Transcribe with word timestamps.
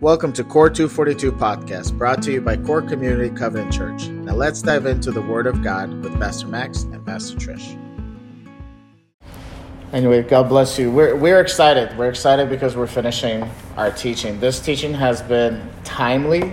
Welcome 0.00 0.32
to 0.34 0.44
Core 0.44 0.70
242 0.70 1.32
podcast, 1.32 1.98
brought 1.98 2.22
to 2.22 2.30
you 2.30 2.40
by 2.40 2.56
Core 2.56 2.82
Community 2.82 3.34
Covenant 3.34 3.72
Church. 3.72 4.06
Now 4.06 4.34
let's 4.34 4.62
dive 4.62 4.86
into 4.86 5.10
the 5.10 5.20
Word 5.20 5.48
of 5.48 5.60
God 5.60 5.92
with 6.04 6.16
Pastor 6.20 6.46
Max 6.46 6.84
and 6.84 7.04
Pastor 7.04 7.36
Trish. 7.36 7.76
Anyway, 9.92 10.22
God 10.22 10.48
bless 10.48 10.78
you. 10.78 10.92
We're, 10.92 11.16
we're 11.16 11.40
excited. 11.40 11.98
We're 11.98 12.10
excited 12.10 12.48
because 12.48 12.76
we're 12.76 12.86
finishing 12.86 13.50
our 13.76 13.90
teaching. 13.90 14.38
This 14.38 14.60
teaching 14.60 14.94
has 14.94 15.20
been 15.20 15.68
timely, 15.82 16.52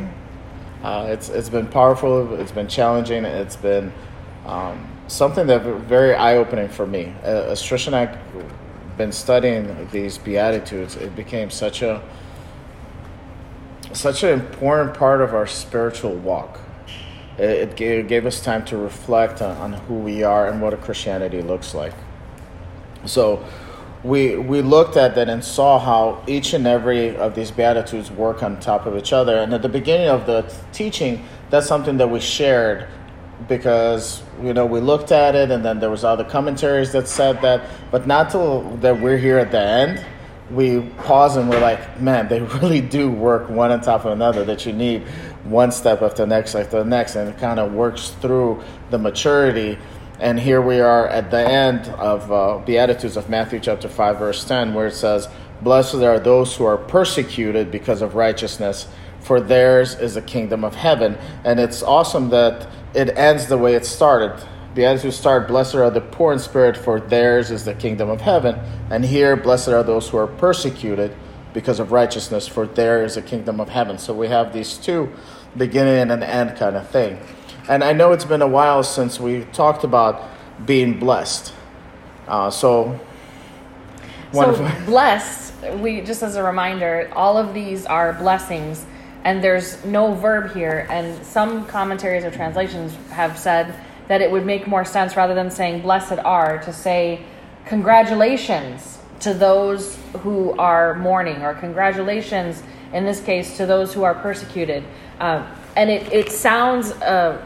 uh, 0.82 1.05
it's, 1.09 1.30
it's 1.30 1.50
been 1.50 1.68
powerful, 1.68 2.34
it's 2.39 2.52
been 2.52 2.68
challenging, 2.68 3.25
it's 3.25 3.55
been 3.55 3.93
um, 4.48 4.89
something 5.07 5.46
that 5.46 5.62
very 5.62 6.16
eye 6.16 6.38
opening 6.38 6.68
for 6.68 6.88
me. 6.88 7.14
As 7.21 7.62
Trish 7.62 7.86
and 7.86 7.96
I 7.96 8.18
been 8.98 9.12
studying 9.12 9.88
these 9.91 10.18
Beatitudes, 10.18 10.96
it 10.96 11.16
became 11.16 11.52
such 11.52 11.84
a 11.84 12.02
such 13.96 14.23
an 14.23 14.30
important 14.30 14.97
part 14.97 15.21
of 15.21 15.33
our 15.33 15.47
spiritual 15.47 16.15
walk. 16.15 16.60
It, 17.38 17.78
it 17.79 18.07
gave, 18.07 18.25
us 18.25 18.42
time 18.42 18.64
to 18.65 18.78
reflect 18.78 19.42
on, 19.42 19.57
on 19.57 19.74
who 19.74 19.96
we 19.96 20.24
are 20.24 20.47
and 20.50 20.61
what 20.61 20.74
a 20.74 20.78
Christianity 20.78 21.42
looks 21.42 21.74
like. 21.74 21.93
So 23.06 23.46
we 24.04 24.36
we 24.36 24.61
looked 24.61 24.97
at 24.97 25.15
that 25.15 25.29
and 25.29 25.43
saw 25.43 25.79
how 25.79 26.23
each 26.28 26.54
and 26.54 26.68
every 26.68 27.15
of 27.18 27.34
these 27.36 27.51
beatitudes 27.51 28.11
work 28.11 28.43
on 28.43 28.60
top 28.60 28.86
of 28.86 28.96
each 28.96 29.14
other. 29.14 29.37
And 29.37 29.54
at 29.54 29.61
the 29.61 29.70
beginning 29.70 30.09
of 30.09 30.25
the 30.25 30.51
teaching, 30.71 31.25
that's 31.50 31.68
something 31.68 31.98
that 31.98 32.09
we 32.09 32.20
shared 32.20 32.88
because 33.48 34.23
you 34.42 34.53
know 34.53 34.66
we 34.66 34.80
looked 34.80 35.12
at 35.12 35.36
it 35.36 35.52
and 35.52 35.66
then 35.66 35.80
there 35.80 35.89
was 35.89 36.03
other 36.03 36.23
commentaries 36.23 36.92
that 36.94 37.08
said 37.08 37.42
that, 37.42 37.67
but 37.92 38.08
not 38.08 38.30
till 38.30 38.62
that 38.78 39.00
we're 39.00 39.17
here 39.17 39.38
at 39.38 39.52
the 39.52 39.59
end 39.59 40.06
we 40.52 40.81
pause 41.04 41.38
and 41.38 41.50
we're 41.50 41.59
like, 41.59 42.00
man, 42.00 42.28
they 42.28 42.42
really 42.62 42.81
do 42.81 43.09
work 43.09 43.50
one 43.50 43.72
on 43.72 43.81
top 43.81 44.06
of 44.06 44.12
another. 44.12 44.44
That 44.44 44.66
you 44.66 44.73
need 44.73 45.04
one 45.44 45.72
step 45.72 46.02
after 46.02 46.23
the 46.23 46.28
next 46.28 46.56
after 46.56 46.80
the 46.80 46.90
next, 46.90 47.16
and 47.16 47.30
it 47.30 47.38
kind 47.38 47.60
of 47.60 47.74
works 47.74 48.10
through 48.22 48.64
the 48.90 48.98
maturity. 48.98 49.78
And 50.20 50.40
here 50.40 50.62
we 50.62 50.80
are 50.80 51.08
at 51.08 51.30
the 51.30 51.46
end 51.46 51.88
of 51.98 52.32
uh, 52.32 52.60
Beatitudes 52.60 53.18
of 53.18 53.30
Matthew 53.30 53.60
chapter 53.60 53.90
five, 53.90 54.20
verse 54.20 54.44
ten, 54.44 54.74
where 54.74 54.88
it 54.88 54.94
says, 54.94 55.28
"Blessed 55.62 55.96
are 55.96 56.20
those 56.20 56.56
who 56.56 56.66
are 56.66 56.78
persecuted 56.78 57.72
because 57.72 58.02
of 58.02 58.16
righteousness." 58.16 58.88
For 59.20 59.42
theirs 59.42 59.96
is 59.96 60.14
the 60.14 60.22
kingdom 60.22 60.64
of 60.64 60.76
heaven. 60.76 61.18
And 61.44 61.59
it's 61.59 61.82
awesome 61.82 62.30
that 62.30 62.68
it 62.94 63.18
ends 63.18 63.48
the 63.48 63.58
way 63.58 63.74
it 63.74 63.84
started 63.84 64.40
Beatitudes 64.76 65.16
start, 65.16 65.48
Blessed 65.48 65.76
are 65.76 65.90
the 65.90 66.02
poor 66.02 66.34
in 66.34 66.40
spirit, 66.40 66.76
for 66.76 67.00
theirs 67.00 67.50
is 67.50 67.64
the 67.64 67.73
kingdom 67.73 68.09
of 68.09 68.20
heaven. 68.20 68.59
And 68.90 69.06
here, 69.06 69.38
Blessed 69.38 69.70
are 69.70 69.84
those 69.84 70.09
who 70.09 70.18
are 70.18 70.28
persecuted 70.28 71.16
because 71.54 71.80
of 71.80 71.94
righteousness, 71.94 72.45
for 72.45 72.68
there 72.68 73.02
is 73.02 73.16
a 73.16 73.22
kingdom 73.22 73.62
of 73.62 73.70
heaven. 73.70 73.98
So 73.98 74.14
we 74.14 74.28
have 74.28 74.52
these 74.52 74.76
two 74.76 75.14
beginning 75.56 76.12
and 76.12 76.22
end 76.22 76.58
kind 76.58 76.76
of 76.76 76.90
thing. 76.90 77.18
And 77.70 77.86
I 77.86 77.94
know 77.94 78.12
it's 78.12 78.26
been 78.26 78.42
a 78.42 78.48
while 78.48 78.84
since 78.84 79.18
we 79.18 79.46
talked 79.53 79.86
about 79.86 80.22
being 80.66 81.00
blessed. 81.00 81.53
Uh, 82.28 82.50
so, 82.50 83.00
so 84.34 84.72
blessed, 84.86 85.53
we 85.78 86.02
just 86.02 86.22
as 86.22 86.36
a 86.36 86.44
reminder, 86.44 87.09
all 87.16 87.38
of 87.38 87.53
these 87.53 87.86
are 87.86 88.12
blessings, 88.12 88.86
and 89.23 89.42
there's 89.42 89.86
no 89.86 90.14
verb 90.16 90.53
here. 90.53 90.86
And 90.90 91.26
some 91.26 91.66
commentaries 91.66 92.26
or 92.26 92.31
translations 92.31 92.94
have 93.12 93.40
said 93.40 93.73
that 94.08 94.22
it 94.22 94.31
would 94.31 94.45
make 94.45 94.67
more 94.67 94.86
sense 94.86 95.16
rather 95.16 95.34
than 95.34 95.50
saying 95.50 95.81
blessed 95.81 96.20
are 96.23 96.59
to 96.59 96.73
say 96.73 97.22
congratulations 97.66 99.00
to 99.20 99.34
those 99.34 99.97
who 100.20 100.52
are 100.58 100.95
mourning 100.95 101.42
or 101.42 101.53
congratulations 101.53 102.62
in 102.94 103.06
this 103.06 103.22
case 103.22 103.58
to 103.58 103.66
those 103.66 103.94
who 103.94 104.03
are 104.03 104.14
persecuted. 104.16 104.84
Um, 105.20 105.47
and 105.75 105.89
it, 105.89 106.12
it 106.14 106.31
sounds 106.31 106.92
uh, 106.92 107.44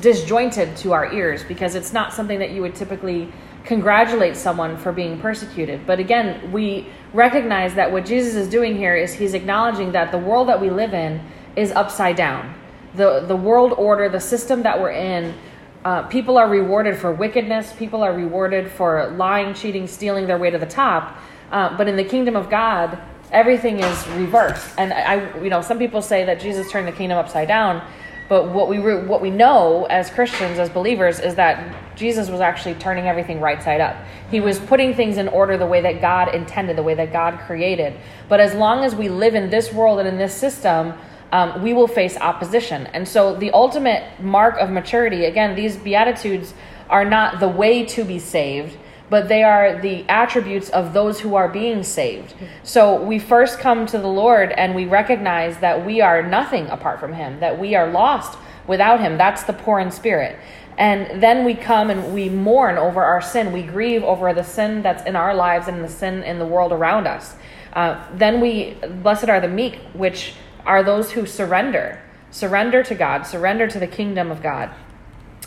disjointed 0.00 0.76
to 0.78 0.92
our 0.92 1.12
ears 1.12 1.44
because 1.44 1.74
it's 1.74 1.92
not 1.92 2.12
something 2.12 2.38
that 2.38 2.50
you 2.50 2.62
would 2.62 2.74
typically 2.74 3.32
congratulate 3.64 4.36
someone 4.36 4.76
for 4.76 4.92
being 4.92 5.20
persecuted. 5.20 5.86
But 5.86 5.98
again 5.98 6.52
we 6.52 6.86
recognize 7.12 7.74
that 7.74 7.92
what 7.92 8.04
jesus 8.06 8.34
is 8.34 8.48
doing 8.48 8.76
here 8.76 8.96
is 8.96 9.12
he's 9.12 9.34
acknowledging 9.34 9.92
that 9.92 10.10
the 10.10 10.18
world 10.18 10.48
that 10.48 10.60
we 10.60 10.70
live 10.70 10.94
in 10.94 11.20
is 11.56 11.70
upside 11.72 12.16
down. 12.16 12.54
The, 12.94 13.20
the 13.20 13.36
world 13.36 13.72
order 13.76 14.08
the 14.08 14.20
system 14.20 14.62
that 14.62 14.80
we're 14.80 14.92
in 14.92 15.34
uh, 15.84 16.02
people 16.04 16.38
are 16.38 16.48
rewarded 16.48 16.96
for 16.96 17.12
wickedness. 17.12 17.72
People 17.72 18.02
are 18.02 18.12
rewarded 18.12 18.70
for 18.70 19.08
lying, 19.16 19.54
cheating, 19.54 19.86
stealing 19.86 20.26
their 20.26 20.38
way 20.38 20.50
to 20.50 20.58
the 20.58 20.66
top. 20.66 21.18
Uh, 21.50 21.76
but 21.76 21.88
in 21.88 21.96
the 21.96 22.04
kingdom 22.04 22.36
of 22.36 22.48
God, 22.48 22.98
everything 23.32 23.80
is 23.80 24.08
reversed. 24.08 24.74
And 24.78 24.92
I, 24.92 25.42
you 25.42 25.50
know, 25.50 25.60
some 25.60 25.78
people 25.78 26.00
say 26.00 26.24
that 26.24 26.40
Jesus 26.40 26.70
turned 26.70 26.86
the 26.86 26.92
kingdom 26.92 27.18
upside 27.18 27.48
down. 27.48 27.86
But 28.28 28.48
what 28.50 28.68
we 28.68 28.78
re- 28.78 29.04
what 29.04 29.20
we 29.20 29.30
know 29.30 29.84
as 29.90 30.08
Christians, 30.08 30.58
as 30.58 30.70
believers, 30.70 31.18
is 31.18 31.34
that 31.34 31.96
Jesus 31.96 32.30
was 32.30 32.40
actually 32.40 32.74
turning 32.76 33.06
everything 33.06 33.40
right 33.40 33.62
side 33.62 33.80
up. 33.80 33.96
He 34.30 34.40
was 34.40 34.58
putting 34.58 34.94
things 34.94 35.18
in 35.18 35.28
order 35.28 35.58
the 35.58 35.66
way 35.66 35.82
that 35.82 36.00
God 36.00 36.34
intended, 36.34 36.78
the 36.78 36.82
way 36.82 36.94
that 36.94 37.12
God 37.12 37.40
created. 37.40 37.94
But 38.28 38.40
as 38.40 38.54
long 38.54 38.84
as 38.84 38.94
we 38.94 39.08
live 39.10 39.34
in 39.34 39.50
this 39.50 39.72
world 39.72 39.98
and 39.98 40.08
in 40.08 40.16
this 40.16 40.32
system, 40.32 40.94
um, 41.32 41.62
we 41.62 41.72
will 41.72 41.88
face 41.88 42.16
opposition. 42.18 42.86
And 42.88 43.08
so, 43.08 43.34
the 43.34 43.50
ultimate 43.52 44.20
mark 44.20 44.56
of 44.58 44.70
maturity, 44.70 45.24
again, 45.24 45.56
these 45.56 45.76
Beatitudes 45.76 46.54
are 46.90 47.06
not 47.06 47.40
the 47.40 47.48
way 47.48 47.84
to 47.86 48.04
be 48.04 48.18
saved, 48.18 48.76
but 49.08 49.28
they 49.28 49.42
are 49.42 49.80
the 49.80 50.06
attributes 50.08 50.68
of 50.70 50.92
those 50.92 51.20
who 51.20 51.34
are 51.34 51.48
being 51.48 51.82
saved. 51.82 52.34
So, 52.62 53.02
we 53.02 53.18
first 53.18 53.58
come 53.58 53.86
to 53.86 53.98
the 53.98 54.08
Lord 54.08 54.52
and 54.52 54.74
we 54.74 54.84
recognize 54.84 55.58
that 55.58 55.84
we 55.86 56.02
are 56.02 56.22
nothing 56.22 56.66
apart 56.68 57.00
from 57.00 57.14
Him, 57.14 57.40
that 57.40 57.58
we 57.58 57.74
are 57.74 57.90
lost 57.90 58.38
without 58.66 59.00
Him. 59.00 59.16
That's 59.16 59.42
the 59.42 59.54
poor 59.54 59.80
in 59.80 59.90
spirit. 59.90 60.38
And 60.76 61.22
then 61.22 61.44
we 61.44 61.54
come 61.54 61.90
and 61.90 62.14
we 62.14 62.28
mourn 62.28 62.76
over 62.76 63.02
our 63.02 63.20
sin. 63.20 63.52
We 63.52 63.62
grieve 63.62 64.02
over 64.04 64.32
the 64.34 64.44
sin 64.44 64.82
that's 64.82 65.04
in 65.04 65.16
our 65.16 65.34
lives 65.34 65.68
and 65.68 65.82
the 65.82 65.88
sin 65.88 66.22
in 66.22 66.38
the 66.38 66.46
world 66.46 66.72
around 66.72 67.06
us. 67.06 67.34
Uh, 67.72 68.02
then 68.14 68.40
we, 68.40 68.74
blessed 69.02 69.28
are 69.28 69.40
the 69.40 69.48
meek, 69.48 69.78
which 69.94 70.34
are 70.64 70.82
those 70.82 71.12
who 71.12 71.26
surrender, 71.26 72.00
surrender 72.30 72.82
to 72.82 72.94
God, 72.94 73.22
surrender 73.22 73.66
to 73.68 73.78
the 73.78 73.86
kingdom 73.86 74.30
of 74.30 74.42
God. 74.42 74.70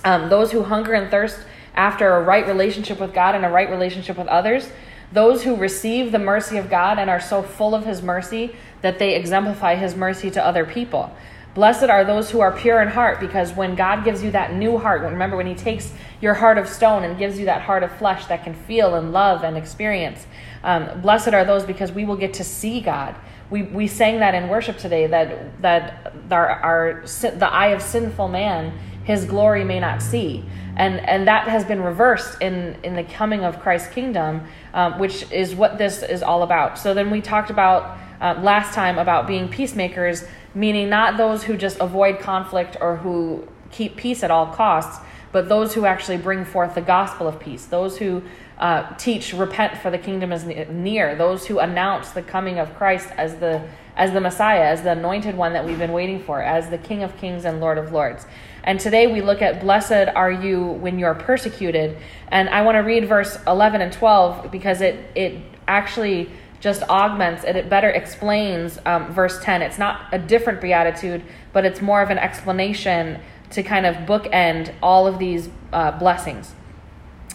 Um, 0.03 0.30
those 0.30 0.52
who 0.52 0.64
hunger 0.64 0.94
and 0.94 1.09
thirst 1.09 1.40
after 1.74 2.16
a 2.16 2.24
right 2.24 2.48
relationship 2.48 3.00
with 3.00 3.14
God 3.14 3.36
and 3.36 3.46
a 3.46 3.50
right 3.50 3.70
relationship 3.70 4.18
with 4.18 4.28
others. 4.28 4.70
Those 5.12 5.44
who 5.44 5.56
receive 5.56 6.12
the 6.12 6.20
mercy 6.20 6.58
of 6.58 6.70
God 6.70 6.98
and 6.98 7.09
are 7.09 7.22
so 7.22 7.44
full 7.44 7.76
of 7.76 7.86
His 7.86 8.02
mercy 8.02 8.56
that 8.81 8.98
they 9.00 9.16
exemplify 9.16 9.76
His 9.76 9.96
mercy 9.96 10.31
to 10.31 10.44
other 10.44 10.66
people. 10.66 11.16
Blessed 11.53 11.84
are 11.84 12.03
those 12.03 12.32
who 12.32 12.42
are 12.42 12.52
pure 12.52 12.82
in 12.82 12.90
heart, 12.90 13.22
because 13.22 13.53
when 13.53 13.76
God 13.76 14.03
gives 14.03 14.22
you 14.22 14.32
that 14.32 14.53
new 14.53 14.78
heart, 14.78 15.02
remember 15.02 15.38
when 15.38 15.47
He 15.47 15.56
takes 15.56 15.94
your 16.20 16.34
heart 16.34 16.58
of 16.58 16.68
stone 16.68 17.03
and 17.03 17.18
gives 17.18 17.40
you 17.40 17.46
that 17.46 17.62
heart 17.62 17.84
of 17.84 17.92
flesh 17.97 18.26
that 18.26 18.44
can 18.44 18.53
feel 18.53 18.96
and 18.96 19.14
love 19.14 19.44
and 19.44 19.56
experience, 19.56 20.26
um, 20.64 21.02
blessed 21.02 21.34
are 21.34 21.46
those 21.46 21.64
because 21.64 21.92
we 21.92 22.03
will 22.03 22.18
get 22.18 22.34
to 22.36 22.44
see 22.44 22.82
God 22.82 23.16
we, 23.50 23.63
we 23.63 23.88
sang 23.88 24.19
that 24.19 24.33
in 24.33 24.50
worship 24.50 24.78
today 24.78 25.07
that 25.07 25.61
that 25.61 26.13
our, 26.31 26.50
our 26.50 27.03
the 27.06 27.50
eye 27.51 27.67
of 27.67 27.81
sinful 27.81 28.28
man 28.28 28.78
his 29.03 29.25
glory 29.25 29.63
may 29.63 29.79
not 29.79 30.01
see. 30.01 30.44
And 30.75 31.00
and 31.07 31.28
that 31.28 31.47
has 31.47 31.63
been 31.63 31.81
reversed 31.81 32.41
in 32.41 32.78
in 32.84 32.95
the 32.95 33.03
coming 33.03 33.44
of 33.45 33.59
christ's 33.61 33.94
kingdom 33.94 34.47
um, 34.73 35.00
which 35.00 35.31
is 35.31 35.55
what 35.55 35.78
this 35.78 36.03
is 36.03 36.23
all 36.23 36.44
about. 36.44 36.78
So 36.78 36.94
then 36.94 37.11
we 37.11 37.22
talked 37.22 37.50
about 37.50 37.97
uh, 38.19 38.39
last 38.41 38.73
time 38.73 38.97
about 38.97 39.28
being 39.28 39.47
peacemakers 39.47 40.25
meaning 40.53 40.89
not 40.89 41.17
those 41.17 41.44
who 41.44 41.57
just 41.57 41.78
avoid 41.79 42.19
conflict 42.19 42.78
or 42.79 42.97
who 42.97 43.47
keep 43.72 43.95
peace 43.97 44.23
at 44.23 44.31
all 44.31 44.47
costs 44.47 45.03
but 45.31 45.50
those 45.50 45.73
who 45.73 45.85
actually 45.85 46.16
bring 46.16 46.45
forth 46.45 46.75
the 46.75 46.81
gospel 46.81 47.28
of 47.28 47.38
peace 47.39 47.66
those 47.66 47.97
who 47.97 48.23
uh, 48.57 48.93
teach 48.95 49.33
repent 49.33 49.77
for 49.77 49.91
the 49.91 49.97
kingdom 49.97 50.31
is 50.31 50.45
near. 50.45 51.16
Those 51.16 51.45
who 51.45 51.59
announce 51.59 52.11
the 52.11 52.21
coming 52.21 52.59
of 52.59 52.73
christ 52.75 53.09
as 53.17 53.35
the 53.35 53.67
as 53.97 54.11
the 54.11 54.19
messiah 54.19 54.63
as 54.63 54.81
the 54.81 54.91
anointed 54.91 55.35
one 55.35 55.53
that 55.53 55.66
we've 55.66 55.78
been 55.78 55.93
waiting 55.93 56.22
for 56.22 56.41
as 56.41 56.69
the 56.69 56.78
king 56.78 57.02
of 57.03 57.16
kings 57.17 57.46
and 57.46 57.59
lord 57.59 57.78
of 57.78 57.91
lords. 57.91 58.25
And 58.63 58.79
today 58.79 59.07
we 59.07 59.22
look 59.22 59.41
at 59.41 59.61
blessed 59.61 60.09
are 60.16 60.31
you 60.31 60.63
when 60.63 60.99
you're 60.99 61.16
persecuted. 61.16 61.97
And 62.29 62.49
i 62.49 62.61
want 62.61 62.75
to 62.75 62.79
read 62.79 63.07
verse 63.07 63.37
11 63.47 63.81
and 63.81 63.91
12 63.91 64.52
because 64.52 64.81
it 64.81 65.11
it 65.16 65.41
actually 65.67 66.29
just 66.61 66.84
augments 66.84 67.43
and 67.43 67.58
it 67.58 67.69
better 67.69 67.90
explains 67.90 68.79
um, 68.85 69.11
verse 69.13 69.43
10 69.43 69.61
it's 69.61 69.78
not 69.78 70.08
a 70.11 70.17
different 70.17 70.61
beatitude 70.61 71.22
but 71.53 71.63
it's 71.66 71.81
more 71.81 72.01
of 72.01 72.09
an 72.09 72.17
explanation 72.17 73.19
to 73.51 73.63
kind 73.63 73.85
of 73.85 73.96
bookend 74.08 74.73
all 74.81 75.08
of 75.08 75.19
these 75.19 75.49
uh, 75.72 75.91
blessings. 75.91 76.53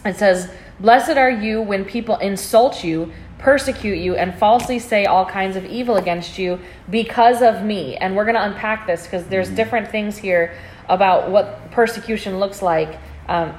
It 0.05 0.15
says 0.17 0.51
Blessed 0.81 1.17
are 1.17 1.29
you 1.29 1.61
when 1.61 1.85
people 1.85 2.17
insult 2.17 2.83
you, 2.83 3.13
persecute 3.37 3.97
you, 3.97 4.15
and 4.15 4.33
falsely 4.33 4.79
say 4.79 5.05
all 5.05 5.25
kinds 5.25 5.55
of 5.55 5.63
evil 5.65 5.97
against 5.97 6.39
you 6.39 6.59
because 6.89 7.41
of 7.41 7.63
me. 7.63 7.95
And 7.97 8.15
we're 8.15 8.25
going 8.25 8.35
to 8.35 8.43
unpack 8.43 8.87
this 8.87 9.03
because 9.03 9.25
there's 9.27 9.47
mm-hmm. 9.47 9.55
different 9.55 9.91
things 9.91 10.17
here 10.17 10.55
about 10.89 11.29
what 11.29 11.69
persecution 11.71 12.39
looks 12.39 12.61
like. 12.61 12.99
Um, 13.27 13.53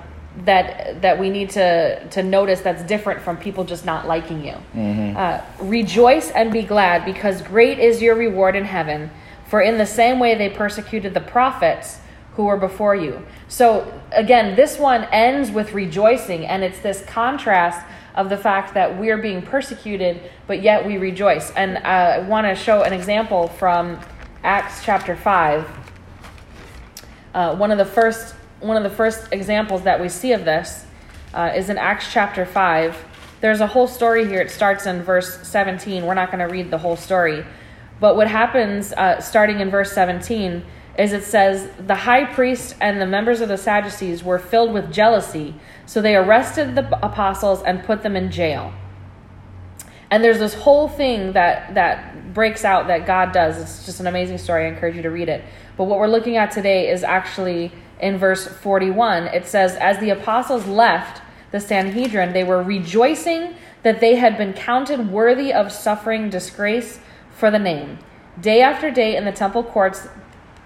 that 0.45 1.03
that 1.03 1.19
we 1.19 1.29
need 1.29 1.51
to 1.51 2.09
to 2.09 2.23
notice 2.23 2.63
that's 2.63 2.83
different 2.85 3.21
from 3.21 3.37
people 3.37 3.65
just 3.65 3.85
not 3.85 4.07
liking 4.07 4.43
you. 4.43 4.55
Mm-hmm. 4.75 5.17
Uh, 5.17 5.41
Rejoice 5.61 6.31
and 6.31 6.51
be 6.51 6.63
glad, 6.63 7.05
because 7.05 7.43
great 7.43 7.79
is 7.79 8.01
your 8.01 8.15
reward 8.15 8.57
in 8.57 8.65
heaven. 8.65 9.11
For 9.47 9.61
in 9.61 9.77
the 9.77 9.85
same 9.85 10.19
way 10.19 10.35
they 10.35 10.49
persecuted 10.49 11.13
the 11.13 11.21
prophets 11.21 11.99
who 12.34 12.44
were 12.44 12.56
before 12.56 12.94
you. 12.94 13.25
So 13.49 14.00
again, 14.12 14.56
this 14.56 14.79
one 14.79 15.05
ends 15.05 15.50
with 15.50 15.73
rejoicing, 15.73 16.46
and 16.46 16.62
it's 16.62 16.81
this 16.81 17.05
contrast 17.05 17.87
of 18.14 18.29
the 18.29 18.37
fact 18.37 18.75
that 18.75 18.99
we're 18.99 19.19
being 19.19 19.43
persecuted, 19.43 20.20
but 20.46 20.62
yet 20.62 20.87
we 20.87 20.99
rejoice. 20.99 21.50
And 21.52 21.79
I 21.79 22.20
want 22.20 22.46
to 22.46 22.55
show 22.55 22.82
an 22.82 22.93
example 22.93 23.49
from 23.49 23.99
Acts 24.44 24.84
chapter 24.84 25.17
five. 25.17 25.69
Uh, 27.34 27.56
one 27.56 27.70
of 27.70 27.79
the 27.79 27.84
first 27.84 28.34
one 28.62 28.76
of 28.76 28.84
the 28.84 28.96
first 28.96 29.32
examples 29.32 29.82
that 29.82 30.00
we 30.00 30.08
see 30.08 30.32
of 30.32 30.44
this 30.44 30.87
uh, 31.34 31.52
is 31.55 31.69
in 31.69 31.79
Acts 31.79 32.12
chapter 32.12 32.46
5. 32.46 33.05
There's 33.40 33.61
a 33.61 33.67
whole 33.67 33.88
story 33.88 34.26
here. 34.26 34.40
It 34.40 34.50
starts 34.50 34.87
in 34.87 35.02
verse 35.02 35.46
17. 35.46 36.06
We're 36.06 36.14
not 36.14 36.31
going 36.31 36.46
to 36.46 36.52
read 36.52 36.70
the 36.70 36.79
whole 36.79 36.96
story. 36.96 37.44
But 37.99 38.17
what 38.17 38.29
happens 38.29 38.93
uh, 38.93 39.20
starting 39.20 39.61
in 39.61 39.70
verse 39.70 39.93
17 39.93 40.64
is 40.99 41.12
it 41.12 41.25
says, 41.25 41.71
The 41.79 41.94
high 41.94 42.25
priest 42.25 42.77
and 42.81 43.00
the 43.00 43.06
members 43.06 43.41
of 43.41 43.49
the 43.49 43.56
Sadducees 43.56 44.23
were 44.23 44.39
filled 44.39 44.73
with 44.73 44.93
jealousy, 44.93 45.55
so 45.87 46.03
they 46.03 46.17
arrested 46.17 46.75
the 46.75 47.05
apostles 47.05 47.62
and 47.62 47.85
put 47.85 48.03
them 48.03 48.17
in 48.17 48.31
jail. 48.31 48.73
And 50.11 50.23
there's 50.23 50.39
this 50.39 50.53
whole 50.53 50.89
thing 50.89 51.33
that, 51.33 51.75
that 51.75 52.35
breaks 52.35 52.67
out 52.67 52.89
that 52.89 53.06
God 53.06 53.33
does. 53.33 53.59
It's 53.59 53.87
just 53.87 54.00
an 54.00 54.06
amazing 54.06 54.37
story. 54.37 54.67
I 54.67 54.69
encourage 54.69 54.94
you 54.94 55.03
to 55.03 55.11
read 55.11 55.31
it. 55.31 55.43
But 55.79 55.85
what 55.85 55.99
we're 55.99 56.06
looking 56.06 56.37
at 56.37 56.50
today 56.50 56.91
is 56.91 57.03
actually 57.03 57.73
in 57.99 58.19
verse 58.19 58.47
41. 58.47 59.29
It 59.29 59.47
says, 59.47 59.75
As 59.77 59.99
the 60.00 60.11
apostles 60.11 60.67
left 60.67 61.23
the 61.50 61.61
Sanhedrin, 61.61 62.35
they 62.35 62.44
were 62.44 62.62
rejoicing 62.62 63.55
that 63.83 64.00
they 64.00 64.17
had 64.17 64.37
been 64.37 64.53
counted 64.53 65.11
worthy 65.11 65.50
of 65.50 65.73
suffering 65.73 66.29
disgrace 66.29 67.00
for 67.31 67.50
the 67.50 67.59
name. 67.59 67.99
Day 68.39 68.61
after 68.61 68.91
day 68.91 69.17
in 69.17 69.25
the 69.25 69.33
temple 69.33 69.62
courts 69.65 70.09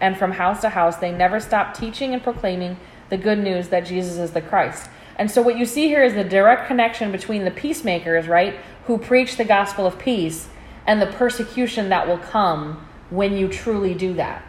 and 0.01 0.17
from 0.17 0.33
house 0.33 0.61
to 0.61 0.71
house, 0.71 0.97
they 0.97 1.13
never 1.13 1.41
stopped 1.41 1.79
teaching 1.79 2.13
and 2.13 2.23
proclaiming 2.23 2.77
the 3.09 3.17
good 3.17 3.39
news 3.39 3.69
that 3.69 3.87
Jesus 3.87 4.19
is 4.19 4.33
the 4.33 4.41
Christ. 4.41 4.89
And 5.19 5.31
so, 5.31 5.41
what 5.41 5.57
you 5.57 5.65
see 5.65 5.89
here 5.89 6.05
is 6.05 6.15
the 6.15 6.25
direct 6.25 6.67
connection 6.67 7.11
between 7.11 7.45
the 7.45 7.51
peacemakers, 7.51 8.29
right, 8.29 8.57
who 8.87 8.99
preach 8.99 9.37
the 9.37 9.45
gospel 9.45 9.87
of 9.87 9.99
peace, 9.99 10.49
and 10.87 11.01
the 11.01 11.07
persecution 11.07 11.89
that 11.89 12.07
will 12.07 12.19
come 12.19 12.87
when 13.11 13.37
you 13.37 13.49
truly 13.49 13.95
do 13.95 14.15
that. 14.15 14.45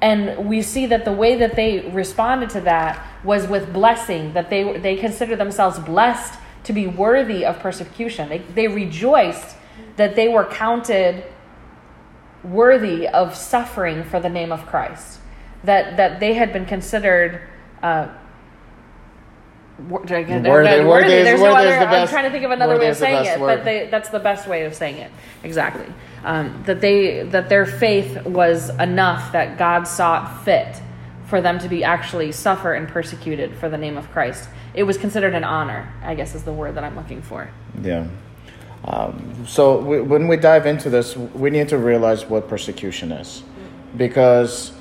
And 0.00 0.48
we 0.48 0.62
see 0.62 0.86
that 0.86 1.04
the 1.04 1.12
way 1.12 1.36
that 1.36 1.54
they 1.54 1.88
responded 1.90 2.50
to 2.50 2.60
that 2.62 3.04
was 3.24 3.46
with 3.46 3.72
blessing, 3.72 4.32
that 4.32 4.50
they, 4.50 4.78
they 4.78 4.96
considered 4.96 5.38
themselves 5.38 5.78
blessed 5.78 6.38
to 6.64 6.72
be 6.72 6.86
worthy 6.86 7.44
of 7.44 7.58
persecution. 7.60 8.28
They, 8.28 8.38
they 8.38 8.68
rejoiced 8.68 9.56
that 9.96 10.16
they 10.16 10.28
were 10.28 10.44
counted 10.44 11.24
worthy 12.44 13.08
of 13.08 13.34
suffering 13.36 14.04
for 14.04 14.20
the 14.20 14.28
name 14.28 14.52
of 14.52 14.66
Christ, 14.66 15.20
that, 15.64 15.96
that 15.96 16.20
they 16.20 16.34
had 16.34 16.52
been 16.52 16.66
considered. 16.66 17.42
Uh, 17.82 18.08
worthy, 19.88 20.14
worthy, 20.48 20.84
worthy, 20.84 21.08
There's 21.08 21.40
no 21.40 21.54
other. 21.54 21.74
I'm 21.74 22.08
trying 22.08 22.24
to 22.24 22.30
think 22.30 22.44
of 22.44 22.50
another 22.50 22.78
way 22.78 22.88
of 22.88 22.96
saying 22.96 23.26
it, 23.26 23.40
word. 23.40 23.56
but 23.56 23.64
they, 23.64 23.88
that's 23.90 24.10
the 24.10 24.20
best 24.20 24.46
way 24.46 24.64
of 24.64 24.74
saying 24.74 24.98
it. 24.98 25.10
Exactly 25.42 25.86
um, 26.24 26.62
that 26.66 26.80
they 26.80 27.22
that 27.24 27.48
their 27.48 27.66
faith 27.66 28.24
was 28.24 28.70
enough 28.70 29.32
that 29.32 29.58
God 29.58 29.84
sought 29.84 30.44
fit 30.44 30.80
for 31.26 31.40
them 31.40 31.58
to 31.60 31.68
be 31.68 31.82
actually 31.82 32.32
suffer 32.32 32.74
and 32.74 32.88
persecuted 32.88 33.54
for 33.56 33.68
the 33.68 33.78
name 33.78 33.96
of 33.96 34.10
Christ. 34.10 34.48
It 34.74 34.84
was 34.84 34.98
considered 34.98 35.34
an 35.34 35.44
honor, 35.44 35.92
I 36.02 36.14
guess 36.14 36.34
is 36.34 36.44
the 36.44 36.52
word 36.52 36.74
that 36.74 36.84
I'm 36.84 36.96
looking 36.96 37.22
for. 37.22 37.50
Yeah. 37.80 38.06
Um, 38.84 39.44
so 39.46 39.78
we, 39.78 40.00
when 40.00 40.26
we 40.26 40.36
dive 40.36 40.66
into 40.66 40.90
this, 40.90 41.16
we 41.16 41.50
need 41.50 41.68
to 41.68 41.78
realize 41.78 42.26
what 42.26 42.48
persecution 42.48 43.12
is, 43.12 43.42
because 43.96 44.72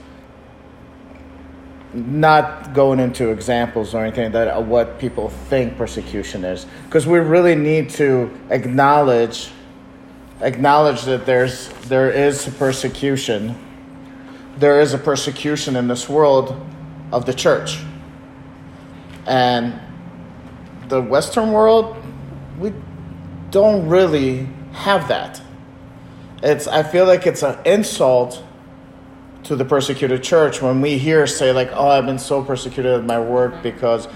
not 1.94 2.74
going 2.74 3.00
into 3.00 3.30
examples 3.30 3.94
or 3.94 4.04
anything 4.04 4.32
that 4.32 4.48
uh, 4.48 4.62
what 4.62 4.98
people 4.98 5.30
think 5.30 5.78
persecution 5.78 6.44
is, 6.44 6.66
because 6.86 7.06
we 7.06 7.20
really 7.20 7.56
need 7.56 7.90
to 7.92 8.32
acknowledge 8.50 9.52
acknowledge 10.42 11.04
that 11.04 11.26
there's 11.26 11.70
there 11.88 12.10
is 12.10 12.48
persecution. 12.58 13.56
There 14.58 14.82
is 14.82 14.94
a 14.94 14.98
persecution 14.98 15.76
in 15.76 15.88
this 15.88 16.10
world 16.10 16.56
of 17.12 17.26
the 17.26 17.34
church. 17.34 17.80
And 19.28 19.80
the 20.88 21.02
Western 21.02 21.52
world, 21.52 21.96
we 22.60 22.74
don't 23.52 23.88
really 23.88 24.48
have 24.72 25.08
that. 25.10 25.42
It's 26.42 26.68
I 26.68 26.84
feel 26.84 27.06
like 27.06 27.28
it's 27.28 27.44
an 27.44 27.60
insult 27.66 28.44
to 29.44 29.56
the 29.56 29.66
persecuted 29.66 30.24
church 30.24 30.62
when 30.62 30.82
we 30.82 30.98
hear 30.98 31.28
say 31.28 31.52
like, 31.52 31.70
"Oh, 31.74 31.88
I've 31.88 32.06
been 32.06 32.20
so 32.20 32.44
persecuted 32.44 32.94
at 32.94 33.06
my 33.06 33.20
work 33.20 33.62
because," 33.62 34.08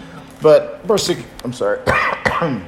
but 0.42 0.86
persec- 0.88 1.24
I'm 1.44 1.54
sorry, 1.54 1.80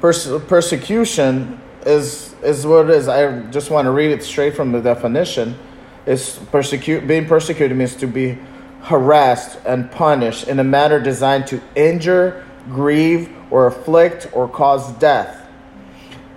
Perse- 0.00 0.30
persecution 0.46 1.60
is 1.84 2.34
is 2.42 2.66
what 2.66 2.88
it 2.88 2.90
is. 2.90 3.08
I 3.08 3.42
just 3.50 3.70
want 3.70 3.86
to 3.86 3.90
read 3.90 4.12
it 4.12 4.22
straight 4.22 4.54
from 4.54 4.70
the 4.72 4.80
definition. 4.80 5.58
Is 6.06 6.38
persecute 6.52 7.06
being 7.06 7.26
persecuted 7.26 7.76
means 7.76 7.96
to 7.96 8.06
be 8.06 8.38
harassed 8.82 9.58
and 9.66 9.90
punished 9.90 10.46
in 10.48 10.58
a 10.60 10.64
manner 10.64 11.00
designed 11.00 11.46
to 11.48 11.60
injure, 11.74 12.46
grieve, 12.70 13.28
or 13.50 13.66
afflict 13.66 14.28
or 14.32 14.48
cause 14.48 14.92
death. 14.94 15.46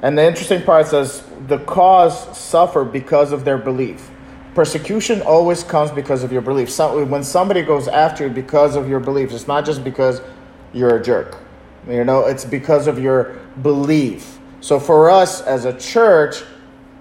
And 0.01 0.17
the 0.17 0.25
interesting 0.25 0.63
part 0.63 0.87
says 0.87 1.23
the 1.47 1.59
cause 1.59 2.37
suffer 2.37 2.83
because 2.83 3.31
of 3.31 3.45
their 3.45 3.57
belief. 3.57 4.09
Persecution 4.55 5.21
always 5.21 5.63
comes 5.63 5.91
because 5.91 6.23
of 6.23 6.31
your 6.31 6.41
belief. 6.41 6.77
When 6.77 7.23
somebody 7.23 7.61
goes 7.61 7.87
after 7.87 8.27
you 8.27 8.33
because 8.33 8.75
of 8.75 8.89
your 8.89 8.99
beliefs, 8.99 9.33
it's 9.33 9.47
not 9.47 9.65
just 9.65 9.83
because 9.83 10.21
you're 10.73 10.97
a 10.97 11.03
jerk. 11.03 11.37
You 11.87 12.03
know, 12.03 12.25
it's 12.25 12.45
because 12.45 12.87
of 12.87 12.99
your 12.99 13.39
belief. 13.61 14.39
So 14.59 14.79
for 14.79 15.09
us 15.09 15.41
as 15.41 15.65
a 15.65 15.77
church, 15.77 16.41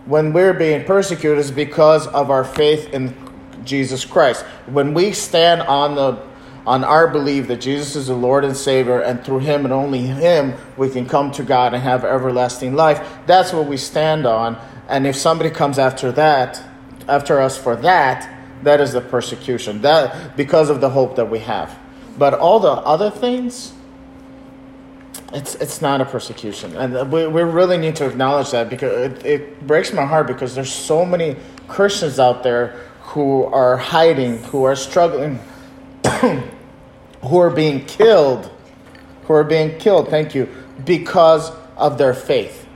when 0.07 0.33
we're 0.33 0.55
being 0.55 0.85
persecuted, 0.85 1.39
is 1.39 1.51
because 1.51 2.07
of 2.07 2.31
our 2.31 2.45
faith 2.45 2.89
in 2.95 3.15
Jesus 3.65 4.05
Christ. 4.05 4.45
When 4.67 4.95
we 4.95 5.13
stand 5.13 5.63
on 5.63 5.95
the 5.95 6.30
on 6.67 6.85
our 6.85 7.09
belief 7.09 7.49
that 7.49 7.61
Jesus 7.61 7.97
is 7.97 8.07
the 8.09 8.15
Lord 8.15 8.45
and 8.45 8.57
Savior, 8.57 9.01
and 9.01 9.25
through 9.25 9.41
Him 9.41 9.65
and 9.65 9.73
only 9.73 10.01
Him 10.01 10.55
we 10.77 10.91
can 10.91 11.07
come 11.07 11.31
to 11.33 11.43
God 11.43 11.75
and 11.75 11.83
have 11.83 12.05
everlasting 12.05 12.75
life. 12.75 13.19
That's 13.27 13.53
what 13.53 13.67
we 13.67 13.77
stand 13.77 14.27
on. 14.27 14.59
And 14.89 15.07
if 15.07 15.17
somebody 15.17 15.51
comes 15.51 15.79
after 15.79 16.13
that, 16.13 16.63
after 17.09 17.41
us 17.41 17.57
for 17.57 17.77
that, 17.77 18.29
that 18.63 18.81
is 18.81 18.93
the 18.93 19.01
persecution. 19.01 19.81
That 19.83 20.37
because 20.37 20.71
of 20.71 20.81
the 20.81 20.91
hope 20.91 21.17
that 21.17 21.31
we 21.31 21.39
have. 21.41 21.79
But 22.19 22.35
all 22.35 22.61
the 22.61 22.73
other 22.73 23.11
things, 23.11 23.73
it's 25.33 25.55
it's 25.57 25.81
not 25.81 26.01
a 26.01 26.05
persecution, 26.05 26.77
and 26.77 27.13
we, 27.13 27.27
we 27.27 27.43
really 27.43 27.79
need 27.79 27.97
to 27.97 28.07
acknowledge 28.07 28.51
that 28.51 28.69
because 28.69 29.13
it, 29.13 29.25
it 29.25 29.67
breaks 29.67 29.93
my 29.93 30.05
heart 30.05 30.27
because 30.27 30.55
there's 30.55 30.73
so 30.73 31.05
many 31.05 31.37
Christians 31.69 32.19
out 32.19 32.43
there 32.43 32.69
who 33.03 33.45
are 33.45 33.77
hiding, 33.77 34.39
who 34.45 34.65
are 34.65 34.75
struggling, 34.75 35.39
who 37.23 37.39
are 37.39 37.51
being 37.51 37.85
killed, 37.87 38.51
who 39.25 39.35
are 39.35 39.45
being 39.45 39.79
killed. 39.79 40.09
Thank 40.09 40.35
you 40.35 40.49
because 40.85 41.53
of 41.77 41.99
their 41.99 42.15
faith, 42.15 42.67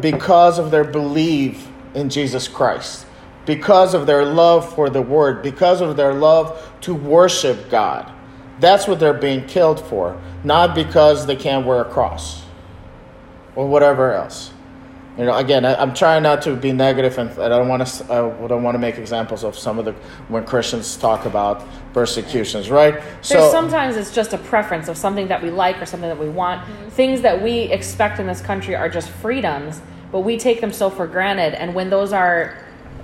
because 0.00 0.58
of 0.58 0.70
their 0.70 0.84
belief 0.84 1.68
in 1.94 2.10
Jesus 2.10 2.48
Christ, 2.48 3.06
because 3.46 3.94
of 3.94 4.06
their 4.06 4.24
love 4.24 4.74
for 4.74 4.90
the 4.90 5.02
Word, 5.02 5.42
because 5.42 5.80
of 5.80 5.96
their 5.96 6.14
love 6.14 6.70
to 6.82 6.94
worship 6.94 7.70
God. 7.70 8.10
That's 8.60 8.86
what 8.86 9.00
they're 9.00 9.14
being 9.14 9.46
killed 9.46 9.80
for, 9.80 10.20
not 10.44 10.74
because 10.74 11.26
they 11.26 11.36
can't 11.36 11.66
wear 11.66 11.80
a 11.80 11.84
cross 11.84 12.44
or 13.56 13.66
whatever 13.66 14.12
else. 14.12 14.52
You 15.18 15.24
know, 15.24 15.36
again, 15.36 15.64
I, 15.64 15.82
am 15.82 15.92
trying 15.92 16.22
not 16.22 16.40
to 16.42 16.54
be 16.54 16.72
negative, 16.72 17.18
and 17.18 17.30
I 17.30 17.48
don't 17.48 17.68
want 17.68 17.86
to. 17.86 18.04
I 18.04 18.46
don't 18.46 18.62
want 18.62 18.74
to 18.74 18.78
make 18.78 18.96
examples 18.96 19.44
of 19.44 19.58
some 19.58 19.78
of 19.78 19.84
the 19.84 19.92
when 20.28 20.44
Christians 20.46 20.96
talk 20.96 21.26
about 21.26 21.66
persecutions, 21.92 22.70
right? 22.70 22.94
There's 22.94 23.26
so 23.26 23.50
sometimes 23.50 23.96
it's 23.96 24.14
just 24.14 24.32
a 24.32 24.38
preference 24.38 24.88
of 24.88 24.96
something 24.96 25.28
that 25.28 25.42
we 25.42 25.50
like 25.50 25.82
or 25.82 25.86
something 25.86 26.08
that 26.08 26.18
we 26.18 26.28
want. 26.28 26.62
Mm-hmm. 26.62 26.88
Things 26.90 27.20
that 27.22 27.42
we 27.42 27.62
expect 27.62 28.20
in 28.20 28.26
this 28.26 28.40
country 28.40 28.76
are 28.76 28.88
just 28.88 29.10
freedoms, 29.10 29.82
but 30.12 30.20
we 30.20 30.38
take 30.38 30.60
them 30.60 30.72
so 30.72 30.88
for 30.88 31.06
granted. 31.06 31.54
And 31.54 31.74
when 31.74 31.90
those 31.90 32.12
are 32.12 32.56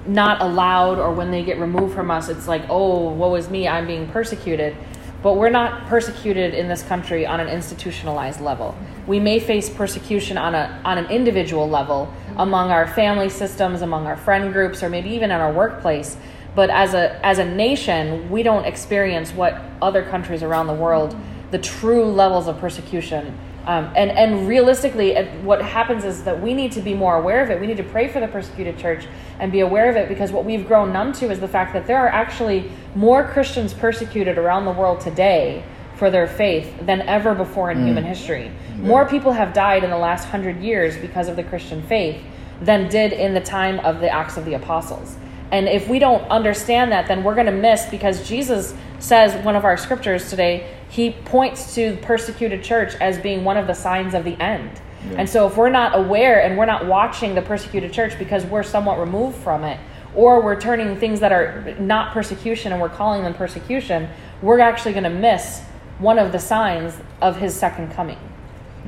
not 0.07 0.41
allowed 0.41 0.99
or 0.99 1.13
when 1.13 1.33
they 1.33 1.43
get 1.43 1.59
removed 1.59 1.93
from 1.95 2.11
us, 2.13 2.29
it's 2.29 2.47
like, 2.47 2.63
oh, 2.69 3.11
woe 3.11 3.35
is 3.35 3.51
me, 3.51 3.67
I'm 3.67 3.87
being 3.87 4.09
persecuted 4.09 4.77
but 5.23 5.35
we're 5.35 5.51
not 5.51 5.87
persecuted 5.87 6.55
in 6.55 6.69
this 6.69 6.83
country 6.83 7.27
on 7.27 7.41
an 7.41 7.49
institutionalized 7.49 8.41
level. 8.41 8.77
We 9.07 9.19
may 9.21 9.39
face 9.41 9.69
persecution 9.69 10.37
on 10.39 10.55
a 10.55 10.81
on 10.85 10.99
an 10.99 11.07
individual 11.07 11.69
level 11.69 12.13
among 12.37 12.71
our 12.71 12.87
family 12.87 13.29
systems, 13.29 13.83
among 13.83 14.07
our 14.07 14.17
friend 14.17 14.53
groups, 14.53 14.83
or 14.83 14.89
maybe 14.89 15.11
even 15.11 15.31
in 15.31 15.41
our 15.41 15.53
workplace. 15.53 16.17
But 16.55 16.71
as 16.71 16.95
a 16.95 17.25
as 17.25 17.39
a 17.39 17.45
nation, 17.45 18.31
we 18.31 18.43
don't 18.43 18.65
experience 18.65 19.33
what 19.33 19.61
other 19.83 20.03
countries 20.03 20.43
around 20.43 20.67
the 20.67 20.75
world 20.75 21.17
the 21.51 21.59
true 21.59 22.05
levels 22.05 22.49
of 22.49 22.59
persecution. 22.59 23.39
Um, 23.67 23.93
and, 23.97 24.13
and 24.13 24.47
realistically, 24.47 25.17
what 25.43 25.61
happens 25.61 26.05
is 26.05 26.23
that 26.23 26.41
we 26.41 26.55
need 26.55 26.71
to 26.73 26.81
be 26.81 26.95
more 26.95 27.17
aware 27.17 27.43
of 27.43 27.51
it. 27.51 27.61
We 27.61 27.67
need 27.67 27.79
to 27.79 27.83
pray 27.83 28.07
for 28.07 28.21
the 28.21 28.29
persecuted 28.29 28.79
church 28.79 29.07
and 29.41 29.51
be 29.51 29.61
aware 29.61 29.91
of 29.91 29.97
it 29.97 30.09
because 30.09 30.31
what 30.31 30.45
we've 30.45 30.67
grown 30.67 30.93
numb 30.93 31.13
to 31.15 31.31
is 31.31 31.41
the 31.41 31.49
fact 31.49 31.73
that 31.73 31.87
there 31.87 31.99
are 31.99 32.09
actually 32.09 32.71
more 32.95 33.27
Christians 33.27 33.75
persecuted 33.75 34.39
around 34.39 34.67
the 34.67 34.73
world 34.73 35.01
today 35.01 35.65
for 35.97 36.11
their 36.11 36.29
faith 36.29 36.87
than 36.87 37.01
ever 37.03 37.35
before 37.35 37.71
in 37.71 37.79
mm. 37.79 37.87
human 37.87 38.05
history. 38.05 38.45
Yeah. 38.45 38.77
More 38.77 39.09
people 39.09 39.33
have 39.33 39.53
died 39.53 39.83
in 39.83 39.91
the 39.91 39.99
last 39.99 40.27
hundred 40.27 40.61
years 40.61 40.97
because 40.97 41.27
of 41.27 41.35
the 41.35 41.43
Christian 41.43 41.83
faith 41.83 42.23
than 42.61 42.89
did 42.89 43.13
in 43.13 43.35
the 43.35 43.41
time 43.41 43.81
of 43.81 44.01
the 44.01 44.09
Acts 44.09 44.37
of 44.37 44.45
the 44.45 44.55
Apostles. 44.55 45.17
And 45.53 45.69
if 45.69 45.89
we 45.89 45.99
don't 45.99 46.23
understand 46.29 46.93
that, 46.93 47.07
then 47.07 47.23
we're 47.23 47.35
going 47.35 47.47
to 47.47 47.53
miss 47.53 47.87
because 47.87 48.27
Jesus 48.29 48.75
says, 48.99 49.35
one 49.45 49.55
of 49.55 49.65
our 49.65 49.77
scriptures 49.77 50.29
today, 50.29 50.75
he 50.89 51.11
points 51.11 51.75
to 51.75 51.93
the 51.93 51.97
persecuted 51.99 52.65
church 52.65 52.95
as 53.01 53.19
being 53.19 53.45
one 53.45 53.57
of 53.57 53.67
the 53.67 53.75
signs 53.75 54.15
of 54.15 54.25
the 54.25 54.41
end. 54.43 54.71
Yeah. 55.11 55.19
And 55.19 55.29
so 55.29 55.47
if 55.47 55.57
we're 55.57 55.69
not 55.69 55.97
aware 55.97 56.43
and 56.43 56.57
we're 56.59 56.67
not 56.67 56.87
watching 56.87 57.35
the 57.35 57.43
persecuted 57.43 57.93
church 57.93 58.19
because 58.19 58.45
we're 58.45 58.63
somewhat 58.63 58.99
removed 58.99 59.37
from 59.37 59.63
it, 59.65 59.79
or 60.15 60.41
we're 60.43 60.61
turning 60.61 60.97
things 60.97 61.21
that 61.21 61.31
are 61.31 61.77
not 61.79 62.13
persecution 62.13 62.73
and 62.73 62.81
we're 62.81 62.89
calling 62.89 63.23
them 63.23 63.35
persecution, 63.35 64.09
we're 64.43 64.59
actually 64.61 64.93
going 64.93 65.05
to 65.05 65.11
miss 65.11 65.61
one 65.99 66.19
of 66.19 66.33
the 66.33 66.39
signs 66.39 66.95
of 67.21 67.37
his 67.37 67.55
second 67.55 67.93
coming. 67.93 68.19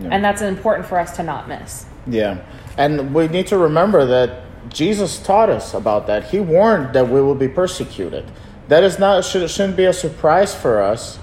Yeah. 0.01 0.09
And 0.11 0.25
that's 0.25 0.43
important 0.43 0.89
for 0.89 0.99
us 0.99 1.15
to 1.17 1.23
not 1.23 1.49
miss. 1.49 1.87
Yeah. 2.07 2.43
And 2.77 3.15
we 3.15 3.29
need 3.29 3.47
to 3.49 3.59
remember 3.59 4.07
that 4.07 4.43
Jesus 4.69 5.19
taught 5.19 5.51
us 5.51 5.75
about 5.75 6.07
that. 6.07 6.25
He 6.31 6.41
warned 6.41 6.95
that 6.95 7.09
we 7.09 7.21
will 7.21 7.35
be 7.35 7.49
persecuted. 7.49 8.31
That 8.69 8.85
is 8.85 8.99
not 8.99 9.25
should, 9.25 9.49
shouldn't 9.51 9.77
be 9.77 9.85
a 9.85 9.93
surprise 9.93 10.55
for 10.55 10.83
us. 10.83 11.19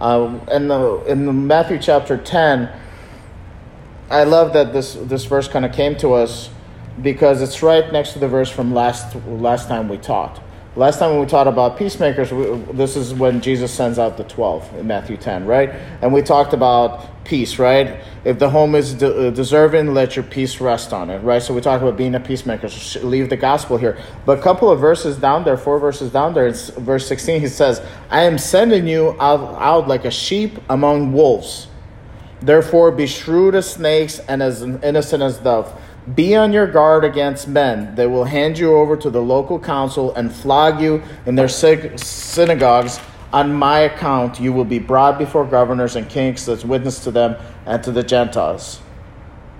Um, 0.00 0.42
in 0.50 0.68
the 0.68 1.02
in 1.06 1.46
Matthew 1.46 1.78
chapter 1.78 2.18
ten, 2.18 2.70
I 4.10 4.24
love 4.24 4.52
that 4.52 4.72
this 4.72 4.94
this 4.94 5.24
verse 5.24 5.48
kind 5.48 5.64
of 5.64 5.72
came 5.72 5.96
to 5.96 6.12
us 6.12 6.50
because 7.00 7.40
it's 7.40 7.62
right 7.62 7.90
next 7.92 8.12
to 8.12 8.18
the 8.18 8.28
verse 8.28 8.50
from 8.50 8.74
last 8.74 9.14
last 9.26 9.68
time 9.68 9.88
we 9.88 9.96
taught. 9.96 10.42
Last 10.76 10.98
time 10.98 11.12
when 11.12 11.20
we 11.20 11.26
talked 11.26 11.48
about 11.48 11.78
peacemakers, 11.78 12.30
we, 12.32 12.44
this 12.74 12.96
is 12.96 13.14
when 13.14 13.40
Jesus 13.40 13.72
sends 13.72 13.98
out 13.98 14.18
the 14.18 14.24
12 14.24 14.80
in 14.80 14.86
Matthew 14.86 15.16
10, 15.16 15.46
right? 15.46 15.70
And 16.02 16.12
we 16.12 16.20
talked 16.20 16.52
about 16.52 17.24
peace, 17.24 17.58
right? 17.58 17.98
If 18.26 18.38
the 18.38 18.50
home 18.50 18.74
is 18.74 18.92
de- 18.92 19.28
uh, 19.28 19.30
deserving, 19.30 19.94
let 19.94 20.16
your 20.16 20.24
peace 20.24 20.60
rest 20.60 20.92
on 20.92 21.08
it, 21.08 21.20
right? 21.20 21.42
So 21.42 21.54
we 21.54 21.62
talked 21.62 21.82
about 21.82 21.96
being 21.96 22.14
a 22.14 22.20
peacemaker. 22.20 22.68
So 22.68 23.00
leave 23.00 23.30
the 23.30 23.38
gospel 23.38 23.78
here. 23.78 23.96
But 24.26 24.38
a 24.38 24.42
couple 24.42 24.70
of 24.70 24.78
verses 24.78 25.16
down 25.16 25.44
there, 25.44 25.56
four 25.56 25.78
verses 25.78 26.12
down 26.12 26.34
there, 26.34 26.46
it's 26.46 26.68
verse 26.68 27.08
16, 27.08 27.40
he 27.40 27.48
says, 27.48 27.80
I 28.10 28.24
am 28.24 28.36
sending 28.36 28.86
you 28.86 29.16
out, 29.18 29.54
out 29.58 29.88
like 29.88 30.04
a 30.04 30.10
sheep 30.10 30.58
among 30.68 31.10
wolves. 31.10 31.68
Therefore, 32.42 32.92
be 32.92 33.06
shrewd 33.06 33.54
as 33.54 33.70
snakes 33.70 34.18
and 34.18 34.42
as 34.42 34.60
innocent 34.60 35.22
as 35.22 35.38
doves. 35.38 35.72
Be 36.14 36.36
on 36.36 36.52
your 36.52 36.68
guard 36.68 37.04
against 37.04 37.48
men. 37.48 37.96
They 37.96 38.06
will 38.06 38.24
hand 38.24 38.58
you 38.58 38.76
over 38.76 38.96
to 38.96 39.10
the 39.10 39.20
local 39.20 39.58
council 39.58 40.14
and 40.14 40.32
flog 40.32 40.80
you 40.80 41.02
in 41.26 41.34
their 41.34 41.48
synagogues. 41.48 43.00
On 43.32 43.52
my 43.52 43.80
account, 43.80 44.38
you 44.38 44.52
will 44.52 44.64
be 44.64 44.78
brought 44.78 45.18
before 45.18 45.44
governors 45.44 45.96
and 45.96 46.08
kings 46.08 46.48
as 46.48 46.64
witness 46.64 47.02
to 47.04 47.10
them 47.10 47.36
and 47.66 47.82
to 47.82 47.90
the 47.90 48.04
Gentiles. 48.04 48.80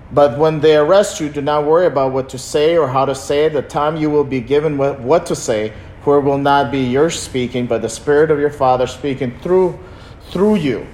But 0.09 0.39
when 0.39 0.61
they 0.61 0.77
arrest 0.77 1.19
you, 1.19 1.27
do 1.27 1.41
not 1.41 1.65
worry 1.65 1.85
about 1.85 2.13
what 2.13 2.29
to 2.29 2.37
say 2.37 2.77
or 2.77 2.87
how 2.87 3.03
to 3.03 3.13
say 3.13 3.45
it. 3.45 3.53
The 3.53 3.61
time 3.61 3.97
you 3.97 4.09
will 4.09 4.23
be 4.23 4.39
given 4.39 4.77
what 4.77 5.25
to 5.25 5.35
say, 5.35 5.73
for 6.01 6.17
it 6.17 6.21
will 6.21 6.37
not 6.37 6.71
be 6.71 6.79
your 6.79 7.09
speaking, 7.09 7.67
but 7.67 7.81
the 7.81 7.89
Spirit 7.89 8.31
of 8.31 8.39
your 8.39 8.49
Father 8.49 8.87
speaking 8.87 9.37
through 9.41 9.77
through 10.29 10.55
you. 10.55 10.87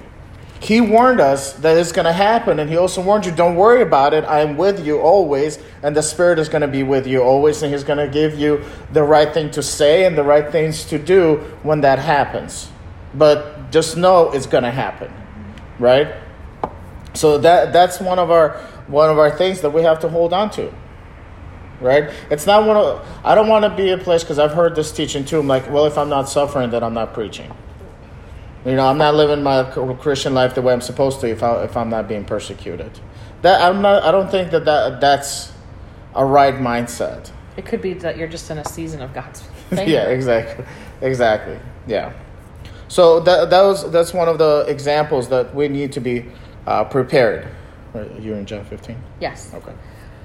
He 0.64 0.80
warned 0.80 1.20
us 1.20 1.52
that 1.52 1.76
it's 1.76 1.92
going 1.92 2.06
to 2.06 2.12
happen, 2.12 2.58
and 2.58 2.70
He 2.70 2.78
also 2.78 3.02
warned 3.02 3.26
you, 3.26 3.32
don't 3.32 3.54
worry 3.54 3.82
about 3.82 4.14
it. 4.14 4.24
I 4.24 4.40
am 4.40 4.56
with 4.56 4.84
you 4.84 4.98
always, 4.98 5.58
and 5.82 5.94
the 5.94 6.00
Spirit 6.00 6.38
is 6.38 6.48
going 6.48 6.62
to 6.62 6.68
be 6.68 6.82
with 6.82 7.06
you 7.06 7.22
always, 7.22 7.62
and 7.62 7.70
He's 7.70 7.84
going 7.84 7.98
to 7.98 8.08
give 8.08 8.38
you 8.38 8.64
the 8.90 9.02
right 9.02 9.32
thing 9.32 9.50
to 9.50 9.62
say 9.62 10.06
and 10.06 10.16
the 10.16 10.24
right 10.24 10.50
things 10.50 10.86
to 10.86 10.98
do 10.98 11.36
when 11.62 11.82
that 11.82 11.98
happens. 11.98 12.70
But 13.12 13.72
just 13.72 13.98
know 13.98 14.30
it's 14.30 14.46
going 14.46 14.64
to 14.64 14.70
happen, 14.70 15.12
right? 15.78 16.14
So 17.12 17.36
that 17.38 17.74
that's 17.74 18.00
one 18.00 18.18
of 18.18 18.30
our 18.30 18.56
one 18.86 19.10
of 19.10 19.18
our 19.18 19.30
things 19.30 19.60
that 19.60 19.70
we 19.70 19.82
have 19.82 20.00
to 20.00 20.08
hold 20.08 20.32
on 20.32 20.48
to 20.52 20.72
right? 21.80 22.10
It's 22.30 22.46
not 22.46 22.66
one 22.66 22.76
of 22.76 23.06
I 23.24 23.34
don't 23.34 23.48
want 23.48 23.64
to 23.64 23.70
be 23.70 23.90
a 23.90 23.98
place 23.98 24.22
because 24.22 24.38
I've 24.38 24.52
heard 24.52 24.74
this 24.74 24.90
teaching 24.92 25.24
too. 25.24 25.40
I'm 25.40 25.48
like, 25.48 25.70
well, 25.70 25.84
if 25.84 25.98
I'm 25.98 26.08
not 26.08 26.28
suffering, 26.28 26.70
then 26.70 26.82
I'm 26.82 26.94
not 26.94 27.12
preaching. 27.12 27.52
You 28.64 28.76
know, 28.76 28.86
I'm 28.86 28.98
not 28.98 29.14
living 29.14 29.42
my 29.42 29.64
Christian 30.00 30.32
life 30.32 30.54
the 30.54 30.62
way 30.62 30.72
I'm 30.72 30.80
supposed 30.80 31.20
to 31.20 31.28
if 31.28 31.42
I 31.42 31.64
if 31.64 31.76
I'm 31.76 31.90
not 31.90 32.08
being 32.08 32.24
persecuted. 32.24 32.98
That 33.42 33.60
I'm 33.60 33.82
not. 33.82 34.02
I 34.02 34.10
don't 34.10 34.30
think 34.30 34.50
that, 34.52 34.64
that 34.64 35.00
that's 35.00 35.52
a 36.14 36.24
right 36.24 36.54
mindset. 36.54 37.30
It 37.56 37.66
could 37.66 37.82
be 37.82 37.92
that 37.94 38.16
you're 38.16 38.28
just 38.28 38.50
in 38.50 38.58
a 38.58 38.64
season 38.64 39.02
of 39.02 39.12
God's. 39.12 39.46
yeah, 39.70 40.08
exactly, 40.08 40.64
exactly. 41.02 41.58
Yeah. 41.86 42.14
So 42.88 43.20
that 43.20 43.50
that 43.50 43.62
was 43.62 43.90
that's 43.90 44.14
one 44.14 44.28
of 44.28 44.38
the 44.38 44.64
examples 44.66 45.28
that 45.28 45.54
we 45.54 45.68
need 45.68 45.92
to 45.92 46.00
be 46.00 46.24
uh, 46.66 46.84
prepared. 46.84 47.48
You're 47.94 48.36
in 48.36 48.46
John 48.46 48.64
15. 48.64 48.96
Yes. 49.20 49.52
Okay. 49.54 49.72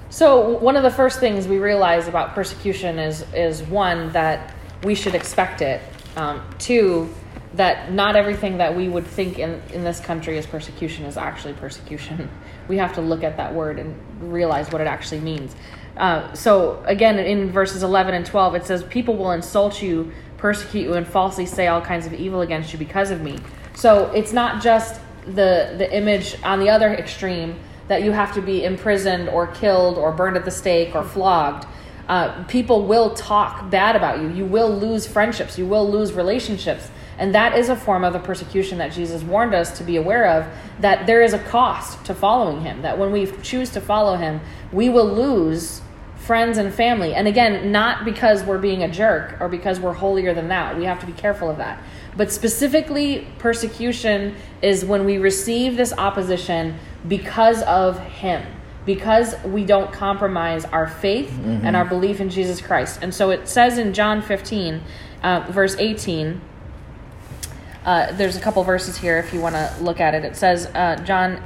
So 0.09 0.57
one 0.57 0.75
of 0.75 0.83
the 0.83 0.89
first 0.89 1.19
things 1.19 1.47
we 1.47 1.59
realize 1.59 2.07
about 2.07 2.33
persecution 2.33 2.99
is 2.99 3.25
is 3.33 3.63
one 3.63 4.11
that 4.13 4.55
we 4.83 4.95
should 4.95 5.13
expect 5.13 5.61
it. 5.61 5.81
Um, 6.15 6.41
two 6.57 7.13
that 7.53 7.91
not 7.91 8.15
everything 8.15 8.57
that 8.57 8.75
we 8.75 8.87
would 8.87 9.07
think 9.07 9.39
in, 9.39 9.61
in 9.73 9.83
this 9.83 9.99
country 9.99 10.37
is 10.37 10.45
persecution 10.45 11.05
is 11.05 11.17
actually 11.17 11.53
persecution. 11.53 12.29
We 12.67 12.77
have 12.77 12.93
to 12.93 13.01
look 13.01 13.23
at 13.23 13.37
that 13.37 13.55
word 13.55 13.79
and 13.79 13.95
realize 14.31 14.71
what 14.71 14.79
it 14.79 14.85
actually 14.85 15.21
means. 15.21 15.55
Uh, 15.97 16.31
so, 16.33 16.83
again, 16.85 17.17
in 17.17 17.51
verses 17.51 17.81
11 17.81 18.13
and 18.13 18.23
12, 18.23 18.53
it 18.53 18.65
says, 18.67 18.83
People 18.83 19.17
will 19.17 19.31
insult 19.31 19.81
you, 19.81 20.11
persecute 20.37 20.83
you, 20.83 20.93
and 20.93 21.07
falsely 21.07 21.47
say 21.47 21.65
all 21.65 21.81
kinds 21.81 22.05
of 22.05 22.13
evil 22.13 22.41
against 22.41 22.71
you 22.71 22.77
because 22.77 23.09
of 23.09 23.21
me. 23.21 23.39
So, 23.73 24.11
it's 24.11 24.33
not 24.33 24.61
just 24.61 25.01
the, 25.25 25.73
the 25.79 25.91
image 25.91 26.37
on 26.43 26.59
the 26.59 26.69
other 26.69 26.93
extreme 26.93 27.55
that 27.87 28.03
you 28.03 28.11
have 28.11 28.35
to 28.35 28.41
be 28.41 28.63
imprisoned 28.63 29.29
or 29.29 29.47
killed 29.47 29.97
or 29.97 30.11
burned 30.11 30.37
at 30.37 30.45
the 30.45 30.51
stake 30.51 30.95
or 30.95 31.03
flogged. 31.03 31.65
Uh, 32.07 32.43
people 32.43 32.85
will 32.85 33.15
talk 33.15 33.69
bad 33.71 33.95
about 33.95 34.21
you. 34.21 34.29
You 34.29 34.45
will 34.45 34.69
lose 34.69 35.07
friendships. 35.07 35.57
You 35.57 35.65
will 35.65 35.89
lose 35.89 36.13
relationships 36.13 36.89
and 37.19 37.35
that 37.35 37.57
is 37.57 37.69
a 37.69 37.75
form 37.75 38.03
of 38.03 38.13
the 38.13 38.19
persecution 38.19 38.77
that 38.79 38.91
Jesus 38.91 39.21
warned 39.21 39.53
us 39.53 39.77
to 39.77 39.83
be 39.83 39.97
aware 39.97 40.25
of, 40.25 40.47
that 40.79 41.05
there 41.05 41.21
is 41.21 41.33
a 41.33 41.39
cost 41.39 42.03
to 42.05 42.15
following 42.15 42.61
him, 42.61 42.81
that 42.81 42.97
when 42.97 43.11
we 43.11 43.29
choose 43.43 43.69
to 43.71 43.81
follow 43.81 44.15
him, 44.15 44.39
we 44.71 44.89
will 44.89 45.05
lose 45.05 45.81
friends 46.15 46.57
and 46.57 46.73
family. 46.73 47.13
And 47.13 47.27
again, 47.27 47.71
not 47.71 48.05
because 48.05 48.43
we're 48.43 48.57
being 48.57 48.83
a 48.83 48.87
jerk 48.87 49.39
or 49.41 49.49
because 49.49 49.79
we're 49.79 49.93
holier 49.93 50.33
than 50.33 50.47
that. 50.47 50.77
We 50.77 50.85
have 50.85 50.99
to 50.99 51.05
be 51.05 51.13
careful 51.13 51.49
of 51.49 51.57
that. 51.57 51.83
But 52.15 52.31
specifically, 52.31 53.27
persecution 53.37 54.35
is 54.61 54.85
when 54.85 55.05
we 55.05 55.17
receive 55.17 55.75
this 55.75 55.93
opposition 55.93 56.77
because 57.07 57.61
of 57.63 57.99
him 57.99 58.45
because 58.85 59.35
we 59.43 59.65
don't 59.65 59.91
compromise 59.93 60.65
our 60.65 60.87
faith 60.87 61.29
mm-hmm. 61.29 61.65
and 61.65 61.75
our 61.75 61.85
belief 61.85 62.19
in 62.19 62.29
Jesus 62.29 62.59
Christ. 62.59 62.99
And 63.03 63.13
so 63.13 63.29
it 63.29 63.47
says 63.47 63.77
in 63.77 63.93
John 63.93 64.21
15, 64.21 64.81
uh, 65.21 65.45
verse 65.51 65.75
18, 65.77 66.41
uh, 67.89 68.11
there's 68.11 68.35
a 68.35 68.39
couple 68.39 68.63
verses 68.63 68.95
here 68.95 69.17
if 69.17 69.33
you 69.33 69.41
want 69.41 69.55
to 69.55 69.75
look 69.81 69.99
at 69.99 70.13
it. 70.13 70.23
It 70.23 70.35
says, 70.35 70.67
uh, 70.75 70.97
John, 70.97 71.41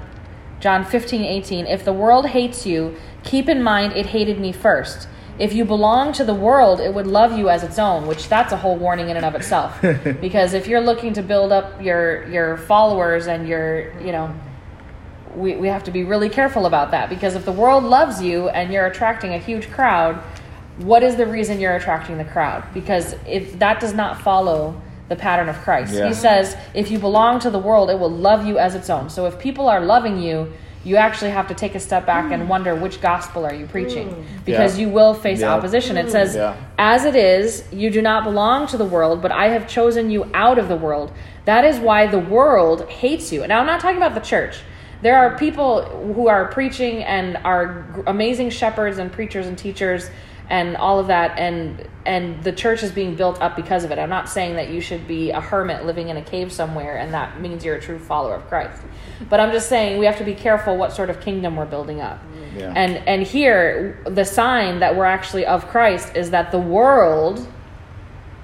John 0.60 0.84
15, 0.84 1.24
18, 1.24 1.68
if 1.68 1.86
the 1.86 1.94
world 1.94 2.28
hates 2.28 2.66
you, 2.66 2.98
keep 3.24 3.48
in 3.48 3.64
mind 3.64 3.94
it 3.94 4.08
hated 4.08 4.42
me 4.42 4.52
first. 4.52 5.08
If 5.40 5.54
you 5.54 5.64
belong 5.64 6.12
to 6.12 6.26
the 6.26 6.34
world, 6.34 6.82
it 6.82 6.94
would 6.94 7.08
love 7.08 7.38
you 7.38 7.48
as 7.48 7.64
its 7.64 7.80
own, 7.80 8.08
which 8.08 8.28
that's 8.28 8.52
a 8.52 8.58
whole 8.58 8.76
warning 8.76 9.08
in 9.08 9.16
and 9.16 9.26
of 9.26 9.36
itself. 9.36 9.82
because 10.22 10.54
if 10.54 10.68
you're 10.68 10.82
looking 10.82 11.14
to 11.14 11.24
build 11.24 11.54
up 11.54 11.82
your 11.82 12.28
your 12.28 12.58
followers 12.58 13.28
and 13.28 13.48
your, 13.48 13.98
you 14.02 14.12
know, 14.12 14.36
we, 15.38 15.56
we 15.56 15.70
have 15.70 15.86
to 15.86 15.92
be 15.92 16.04
really 16.04 16.30
careful 16.30 16.66
about 16.66 16.92
that 16.92 17.10
because 17.10 17.36
if 17.36 17.46
the 17.46 17.54
world 17.54 17.86
loves 17.86 18.22
you 18.22 18.50
and 18.50 18.74
you're 18.74 18.86
attracting 18.86 19.34
a 19.34 19.40
huge 19.40 19.72
crowd, 19.72 20.22
what 20.80 21.04
is 21.04 21.16
the 21.16 21.26
reason 21.26 21.62
you're 21.62 21.78
attracting 21.78 22.18
the 22.18 22.26
crowd? 22.26 22.66
Because 22.74 23.16
if 23.26 23.58
that 23.60 23.80
does 23.80 23.94
not 23.94 24.22
follow 24.22 24.82
the 25.14 25.22
pattern 25.22 25.48
of 25.48 25.58
Christ. 25.58 25.94
Yeah. 25.94 26.08
He 26.08 26.14
says, 26.14 26.58
if 26.74 26.90
you 26.90 26.98
belong 26.98 27.40
to 27.42 27.52
the 27.52 27.60
world, 27.60 27.92
it 27.92 28.00
will 28.00 28.10
love 28.10 28.48
you 28.48 28.58
as 28.58 28.74
its 28.74 28.90
own. 28.90 29.10
So 29.10 29.28
if 29.28 29.38
people 29.38 29.70
are 29.70 29.80
loving 29.80 30.18
you, 30.20 30.52
you 30.84 30.98
actually 30.98 31.32
have 31.32 31.48
to 31.48 31.54
take 31.54 31.76
a 31.76 31.80
step 31.80 32.06
back 32.06 32.32
and 32.32 32.50
wonder 32.50 32.76
which 32.76 33.00
gospel 33.00 33.46
are 33.46 33.54
you 33.54 33.68
preaching 33.68 34.10
mm. 34.10 34.26
because 34.44 34.78
yeah. 34.78 34.86
you 34.86 34.92
will 34.92 35.14
face 35.14 35.40
yeah. 35.40 35.54
opposition. 35.54 35.96
It 35.98 36.10
says, 36.10 36.36
yeah. 36.36 36.58
As 36.78 37.06
it 37.06 37.16
is, 37.16 37.64
you 37.72 37.90
do 37.90 38.02
not 38.02 38.24
belong 38.26 38.68
to 38.68 38.78
the 38.78 38.86
world, 38.86 39.22
but 39.22 39.32
I 39.32 39.50
have 39.50 39.68
chosen 39.68 40.10
you 40.10 40.30
out 40.34 40.58
of 40.58 40.68
the 40.68 40.76
world. 40.76 41.14
That 41.46 41.64
is 41.64 41.80
why 41.80 42.08
the 42.08 42.20
world 42.20 42.90
hates 42.90 43.32
you. 43.32 43.46
Now, 43.48 43.60
I'm 43.60 43.66
not 43.66 43.80
talking 43.80 43.98
about 43.98 44.16
the 44.16 44.22
church. 44.22 44.58
There 45.02 45.18
are 45.18 45.38
people 45.38 45.84
who 46.14 46.28
are 46.28 46.48
preaching 46.48 47.04
and 47.04 47.38
are 47.44 47.86
amazing 48.08 48.50
shepherds 48.50 48.98
and 48.98 49.12
preachers 49.12 49.46
and 49.48 49.58
teachers 49.58 50.10
and 50.50 50.76
all 50.78 51.00
of 51.00 51.08
that 51.08 51.38
and 51.40 51.88
and 52.06 52.44
the 52.44 52.52
church 52.52 52.84
is 52.84 52.92
being 52.92 53.16
built 53.16 53.42
up 53.42 53.56
because 53.56 53.86
of 53.86 53.92
it. 53.92 53.98
I'm 53.98 54.10
not 54.10 54.28
saying 54.28 54.56
that 54.56 54.70
you 54.70 54.82
should 54.82 55.08
be 55.08 55.32
a 55.32 55.40
hermit 55.40 55.86
living 55.86 56.10
in 56.10 56.18
a 56.18 56.22
cave 56.22 56.52
somewhere 56.52 56.98
and 56.98 57.14
that 57.14 57.40
means 57.40 57.64
you're 57.64 57.76
a 57.76 57.82
true 57.82 58.00
follower 58.00 58.36
of 58.36 58.48
christ. 58.48 58.82
But 59.30 59.40
i'm 59.40 59.52
just 59.52 59.70
saying 59.70 60.00
we 60.00 60.06
have 60.06 60.18
to 60.18 60.26
be 60.26 60.36
careful 60.36 60.76
what 60.78 60.92
sort 60.92 61.10
of 61.10 61.22
kingdom 61.22 61.56
we're 61.56 61.66
building 61.66 62.02
up. 62.02 62.22
Yeah. 62.56 62.74
and 62.76 62.98
and 63.08 63.24
here 63.24 64.04
the 64.06 64.26
sign 64.26 64.80
that 64.80 64.96
we're 64.96 65.06
actually 65.06 65.46
of 65.46 65.68
christ 65.70 66.16
is 66.16 66.32
that 66.32 66.52
the 66.52 66.60
world 66.60 67.48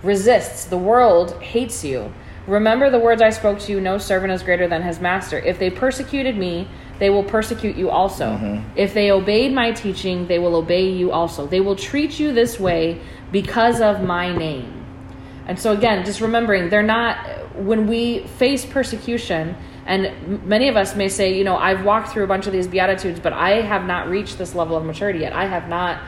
resists. 0.03 0.65
The 0.65 0.77
world 0.77 1.41
hates 1.41 1.83
you. 1.83 2.13
Remember 2.47 2.89
the 2.89 2.99
words 2.99 3.21
i 3.21 3.29
spoke 3.29 3.59
to 3.59 3.71
you 3.71 3.81
no 3.81 3.97
servant 3.97 4.31
is 4.31 4.41
greater 4.41 4.67
than 4.67 4.81
his 4.81 4.99
master. 4.99 5.37
If 5.37 5.59
they 5.59 5.69
persecuted 5.69 6.37
me 6.37 6.67
they 6.99 7.09
will 7.09 7.23
persecute 7.23 7.75
you 7.75 7.89
also. 7.89 8.25
Mm-hmm. 8.25 8.77
If 8.77 8.93
they 8.93 9.11
obeyed 9.11 9.53
my 9.53 9.71
teaching, 9.71 10.27
they 10.27 10.37
will 10.37 10.55
obey 10.55 10.89
you 10.89 11.11
also. 11.11 11.47
They 11.47 11.61
will 11.61 11.75
treat 11.75 12.19
you 12.19 12.33
this 12.33 12.59
way 12.59 13.01
because 13.31 13.81
of 13.81 14.03
my 14.03 14.35
name. 14.35 14.85
And 15.47 15.57
so, 15.57 15.71
again, 15.71 16.05
just 16.05 16.21
remembering, 16.21 16.69
they're 16.69 16.83
not, 16.83 17.25
when 17.55 17.87
we 17.87 18.27
face 18.37 18.65
persecution, 18.65 19.55
and 19.85 20.45
many 20.45 20.67
of 20.67 20.75
us 20.75 20.95
may 20.95 21.09
say, 21.09 21.35
you 21.35 21.43
know, 21.43 21.57
I've 21.57 21.83
walked 21.83 22.09
through 22.09 22.23
a 22.23 22.27
bunch 22.27 22.45
of 22.45 22.53
these 22.53 22.67
Beatitudes, 22.67 23.19
but 23.19 23.33
I 23.33 23.61
have 23.61 23.85
not 23.85 24.07
reached 24.07 24.37
this 24.37 24.53
level 24.53 24.77
of 24.77 24.85
maturity 24.85 25.19
yet. 25.19 25.33
I 25.33 25.45
have 25.45 25.67
not 25.67 25.99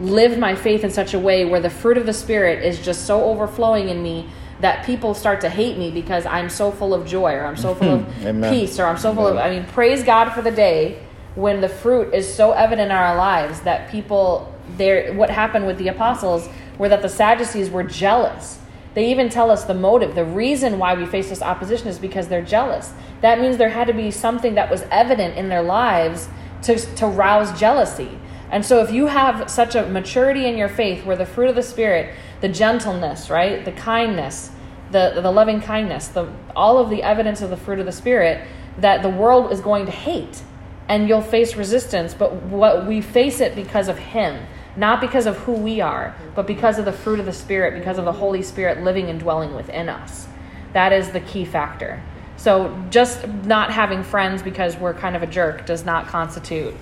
lived 0.00 0.38
my 0.38 0.56
faith 0.56 0.82
in 0.82 0.90
such 0.90 1.14
a 1.14 1.18
way 1.18 1.44
where 1.44 1.60
the 1.60 1.70
fruit 1.70 1.98
of 1.98 2.06
the 2.06 2.12
Spirit 2.12 2.64
is 2.64 2.80
just 2.80 3.06
so 3.06 3.22
overflowing 3.24 3.88
in 3.90 4.02
me 4.02 4.28
that 4.60 4.84
people 4.84 5.14
start 5.14 5.40
to 5.40 5.48
hate 5.48 5.78
me 5.78 5.90
because 5.90 6.26
I'm 6.26 6.50
so 6.50 6.70
full 6.70 6.92
of 6.92 7.06
joy 7.06 7.32
or 7.34 7.44
I'm 7.44 7.56
so 7.56 7.74
full 7.74 8.00
of 8.00 8.06
peace 8.50 8.78
or 8.78 8.86
I'm 8.86 8.98
so 8.98 9.14
full 9.14 9.26
of 9.26 9.36
I 9.36 9.50
mean 9.50 9.64
praise 9.66 10.04
God 10.04 10.30
for 10.30 10.42
the 10.42 10.50
day 10.50 11.02
when 11.34 11.60
the 11.60 11.68
fruit 11.68 12.12
is 12.12 12.32
so 12.32 12.52
evident 12.52 12.90
in 12.90 12.96
our 12.96 13.16
lives 13.16 13.60
that 13.60 13.90
people 13.90 14.54
there 14.76 15.14
what 15.14 15.30
happened 15.30 15.66
with 15.66 15.78
the 15.78 15.88
apostles 15.88 16.48
were 16.78 16.88
that 16.88 17.02
the 17.02 17.08
Sadducees 17.08 17.70
were 17.70 17.82
jealous. 17.82 18.58
They 18.94 19.10
even 19.10 19.28
tell 19.28 19.50
us 19.50 19.64
the 19.64 19.74
motive, 19.74 20.16
the 20.16 20.24
reason 20.24 20.78
why 20.78 20.94
we 20.94 21.06
face 21.06 21.28
this 21.28 21.42
opposition 21.42 21.86
is 21.86 21.98
because 21.98 22.26
they're 22.26 22.42
jealous. 22.42 22.92
That 23.20 23.40
means 23.40 23.56
there 23.56 23.68
had 23.68 23.86
to 23.86 23.92
be 23.92 24.10
something 24.10 24.54
that 24.54 24.68
was 24.68 24.82
evident 24.90 25.36
in 25.36 25.48
their 25.48 25.62
lives 25.62 26.28
to, 26.62 26.76
to 26.96 27.06
rouse 27.06 27.58
jealousy. 27.58 28.18
And 28.50 28.64
so 28.64 28.82
if 28.82 28.90
you 28.90 29.06
have 29.06 29.48
such 29.50 29.74
a 29.74 29.86
maturity 29.86 30.46
in 30.46 30.58
your 30.58 30.68
faith 30.68 31.04
where 31.04 31.16
the 31.16 31.26
fruit 31.26 31.48
of 31.48 31.54
the 31.54 31.62
Spirit 31.62 32.14
the 32.40 32.48
gentleness, 32.48 33.30
right? 33.30 33.64
The 33.64 33.72
kindness, 33.72 34.50
the, 34.90 35.20
the 35.20 35.30
loving 35.30 35.60
kindness, 35.60 36.08
the, 36.08 36.28
all 36.56 36.78
of 36.78 36.90
the 36.90 37.02
evidence 37.02 37.42
of 37.42 37.50
the 37.50 37.56
fruit 37.56 37.78
of 37.78 37.86
the 37.86 37.92
Spirit 37.92 38.46
that 38.78 39.02
the 39.02 39.08
world 39.08 39.52
is 39.52 39.60
going 39.60 39.86
to 39.86 39.92
hate. 39.92 40.42
And 40.88 41.08
you'll 41.08 41.22
face 41.22 41.54
resistance, 41.54 42.14
but 42.14 42.34
what 42.44 42.86
we 42.86 43.00
face 43.00 43.40
it 43.40 43.54
because 43.54 43.88
of 43.88 43.98
Him, 43.98 44.44
not 44.74 45.00
because 45.00 45.26
of 45.26 45.36
who 45.38 45.52
we 45.52 45.80
are, 45.80 46.16
but 46.34 46.46
because 46.46 46.78
of 46.78 46.84
the 46.84 46.92
fruit 46.92 47.20
of 47.20 47.26
the 47.26 47.32
Spirit, 47.32 47.78
because 47.78 47.98
of 47.98 48.04
the 48.04 48.12
Holy 48.12 48.42
Spirit 48.42 48.82
living 48.82 49.08
and 49.08 49.20
dwelling 49.20 49.54
within 49.54 49.88
us. 49.88 50.26
That 50.72 50.92
is 50.92 51.10
the 51.10 51.20
key 51.20 51.44
factor. 51.44 52.02
So 52.36 52.76
just 52.90 53.28
not 53.28 53.70
having 53.70 54.02
friends 54.02 54.42
because 54.42 54.76
we're 54.76 54.94
kind 54.94 55.14
of 55.14 55.22
a 55.22 55.26
jerk 55.26 55.66
does 55.66 55.84
not 55.84 56.06
constitute 56.06 56.74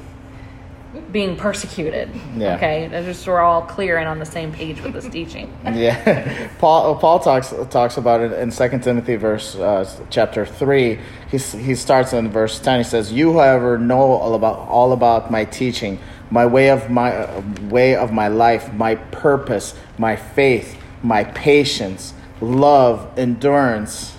being 1.13 1.37
persecuted. 1.37 2.11
Yeah. 2.37 2.57
Okay, 2.57 2.89
just 2.91 3.23
so 3.23 3.33
we're 3.33 3.41
all 3.41 3.63
clear 3.63 3.99
and 3.99 4.09
on 4.09 4.19
the 4.19 4.25
same 4.25 4.53
page 4.53 4.81
with 4.81 4.95
this 4.95 5.09
teaching. 5.11 5.53
yeah, 5.65 6.49
Paul 6.59 6.97
Paul 6.97 7.21
talks 7.21 7.53
talks 7.71 7.97
about 7.97 8.21
it 8.21 8.33
in 8.33 8.51
Second 8.51 8.83
Timothy 8.83 9.17
verse 9.17 9.55
uh, 9.57 9.89
chapter 10.11 10.47
three. 10.47 10.99
He 11.31 11.39
he 11.39 11.75
starts 11.75 12.13
in 12.13 12.31
verse 12.31 12.59
ten. 12.59 12.81
He 12.81 12.85
says, 12.85 13.13
"You, 13.13 13.35
however, 13.35 13.79
know 13.79 13.99
all 13.99 14.35
about 14.35 14.59
all 14.69 14.93
about 14.93 15.31
my 15.31 15.45
teaching, 15.45 15.99
my 16.31 16.47
way 16.47 16.71
of 16.71 16.89
my 16.89 17.15
uh, 17.15 17.43
way 17.65 17.95
of 17.95 18.13
my 18.13 18.29
life, 18.29 18.73
my 18.73 18.95
purpose, 18.95 19.75
my 19.99 20.17
faith, 20.17 20.81
my 21.03 21.25
patience, 21.25 22.15
love, 22.41 23.07
endurance." 23.19 24.15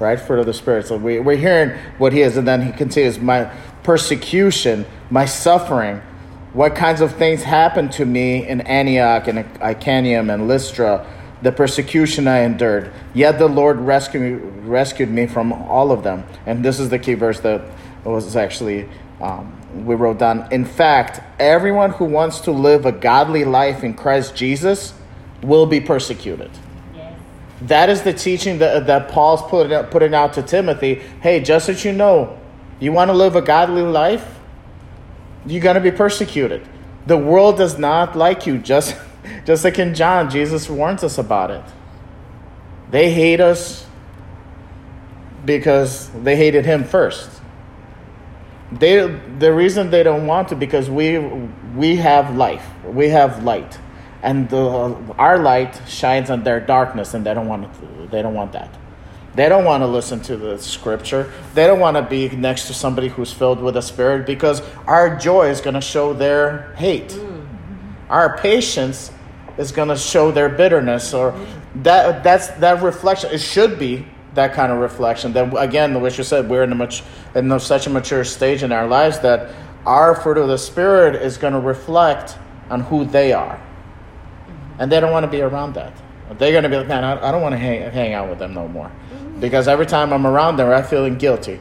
Right, 0.00 0.18
fruit 0.20 0.38
of 0.38 0.46
the 0.46 0.54
spirit. 0.54 0.86
So 0.86 0.96
we, 0.96 1.18
we're 1.18 1.36
hearing 1.36 1.76
what 1.98 2.12
he 2.12 2.22
is, 2.22 2.36
and 2.36 2.46
then 2.46 2.62
he 2.62 2.70
continues, 2.70 3.18
"My 3.18 3.50
persecution, 3.82 4.84
my 5.10 5.24
suffering." 5.24 6.02
What 6.52 6.74
kinds 6.74 7.00
of 7.00 7.14
things 7.14 7.42
happened 7.42 7.92
to 7.92 8.04
me 8.04 8.46
in 8.46 8.62
Antioch 8.62 9.28
and 9.28 9.38
Iconium 9.60 10.30
and 10.30 10.48
Lystra, 10.48 11.06
the 11.42 11.52
persecution 11.52 12.26
I 12.26 12.40
endured. 12.40 12.92
Yet 13.14 13.38
the 13.38 13.48
Lord 13.48 13.78
rescued, 13.78 14.42
rescued 14.64 15.10
me 15.10 15.26
from 15.26 15.52
all 15.52 15.92
of 15.92 16.02
them. 16.02 16.24
And 16.46 16.64
this 16.64 16.80
is 16.80 16.88
the 16.88 16.98
key 16.98 17.14
verse 17.14 17.40
that 17.40 17.62
was 18.04 18.34
actually, 18.34 18.88
um, 19.20 19.54
we 19.86 19.94
wrote 19.94 20.18
down. 20.18 20.50
In 20.50 20.64
fact, 20.64 21.20
everyone 21.38 21.90
who 21.90 22.06
wants 22.06 22.40
to 22.40 22.50
live 22.50 22.86
a 22.86 22.92
godly 22.92 23.44
life 23.44 23.84
in 23.84 23.94
Christ 23.94 24.34
Jesus 24.34 24.94
will 25.42 25.66
be 25.66 25.80
persecuted. 25.80 26.50
That 27.62 27.90
is 27.90 28.02
the 28.02 28.12
teaching 28.12 28.58
that, 28.58 28.86
that 28.86 29.08
Paul's 29.08 29.42
putting, 29.42 29.82
putting 29.86 30.14
out 30.14 30.34
to 30.34 30.42
Timothy. 30.42 31.02
Hey, 31.20 31.40
just 31.40 31.68
as 31.68 31.84
you 31.84 31.92
know, 31.92 32.38
you 32.80 32.92
want 32.92 33.08
to 33.08 33.14
live 33.14 33.34
a 33.34 33.42
godly 33.42 33.82
life? 33.82 34.37
You're 35.46 35.62
going 35.62 35.74
to 35.74 35.80
be 35.80 35.90
persecuted. 35.90 36.66
The 37.06 37.16
world 37.16 37.56
does 37.56 37.78
not 37.78 38.16
like 38.16 38.46
you, 38.46 38.58
just, 38.58 38.96
just 39.46 39.64
like 39.64 39.78
in 39.78 39.94
John, 39.94 40.30
Jesus 40.30 40.68
warns 40.68 41.02
us 41.02 41.18
about 41.18 41.50
it. 41.50 41.64
They 42.90 43.12
hate 43.12 43.40
us 43.40 43.86
because 45.44 46.10
they 46.10 46.36
hated 46.36 46.64
him 46.64 46.84
first. 46.84 47.30
They, 48.72 49.06
the 49.38 49.52
reason 49.52 49.90
they 49.90 50.02
don't 50.02 50.26
want 50.26 50.48
to 50.48 50.56
because 50.56 50.90
we 50.90 51.18
we 51.74 51.96
have 51.96 52.36
life, 52.36 52.66
we 52.84 53.08
have 53.08 53.42
light, 53.42 53.78
and 54.22 54.48
the, 54.50 54.96
our 55.16 55.38
light 55.38 55.80
shines 55.86 56.28
on 56.28 56.42
their 56.42 56.60
darkness, 56.60 57.14
and 57.14 57.24
they 57.24 57.32
don't 57.32 57.48
want 57.48 57.72
to, 57.72 58.08
they 58.10 58.20
don't 58.20 58.34
want 58.34 58.52
that. 58.52 58.74
They 59.34 59.48
don't 59.48 59.64
want 59.64 59.82
to 59.82 59.86
listen 59.86 60.20
to 60.22 60.36
the 60.36 60.58
scripture. 60.58 61.32
They 61.54 61.66
don't 61.66 61.80
want 61.80 61.96
to 61.96 62.02
be 62.02 62.28
next 62.30 62.66
to 62.66 62.74
somebody 62.74 63.08
who's 63.08 63.32
filled 63.32 63.60
with 63.60 63.74
the 63.74 63.82
Spirit 63.82 64.26
because 64.26 64.62
our 64.86 65.16
joy 65.16 65.48
is 65.48 65.60
going 65.60 65.74
to 65.74 65.80
show 65.80 66.12
their 66.12 66.74
hate. 66.76 67.10
Mm. 67.10 67.46
Our 68.08 68.38
patience 68.38 69.12
is 69.58 69.72
going 69.72 69.88
to 69.88 69.96
show 69.96 70.30
their 70.30 70.48
bitterness 70.48 71.12
or 71.12 71.38
that 71.82 72.24
that's 72.24 72.48
that 72.48 72.82
reflection 72.82 73.30
it 73.30 73.38
should 73.38 73.78
be 73.78 74.06
that 74.34 74.54
kind 74.54 74.72
of 74.72 74.78
reflection 74.78 75.32
that 75.32 75.52
again 75.56 76.00
which 76.00 76.16
you 76.16 76.24
said 76.24 76.48
we're 76.48 76.62
in 76.62 76.72
a 76.72 76.74
much 76.74 77.02
in 77.34 77.60
such 77.60 77.86
a 77.86 77.90
mature 77.90 78.24
stage 78.24 78.62
in 78.62 78.72
our 78.72 78.86
lives 78.86 79.18
that 79.20 79.52
our 79.84 80.14
fruit 80.14 80.38
of 80.38 80.48
the 80.48 80.56
spirit 80.56 81.14
is 81.16 81.36
going 81.36 81.52
to 81.52 81.60
reflect 81.60 82.38
on 82.70 82.80
who 82.80 83.04
they 83.04 83.32
are 83.32 83.60
and 84.78 84.90
they 84.90 85.00
don't 85.00 85.12
want 85.12 85.24
to 85.24 85.30
be 85.30 85.42
around 85.42 85.74
that 85.74 85.92
they're 86.38 86.52
going 86.52 86.62
to 86.62 86.68
be 86.68 86.76
like 86.76 86.88
man 86.88 87.04
i, 87.04 87.28
I 87.28 87.32
don't 87.32 87.42
want 87.42 87.52
to 87.52 87.58
hang, 87.58 87.90
hang 87.90 88.12
out 88.14 88.28
with 88.28 88.38
them 88.38 88.54
no 88.54 88.68
more 88.68 88.90
because 89.40 89.68
every 89.68 89.86
time 89.86 90.12
I'm 90.12 90.26
around 90.26 90.56
them, 90.56 90.70
I'm 90.70 90.84
feeling 90.84 91.18
guilty 91.18 91.60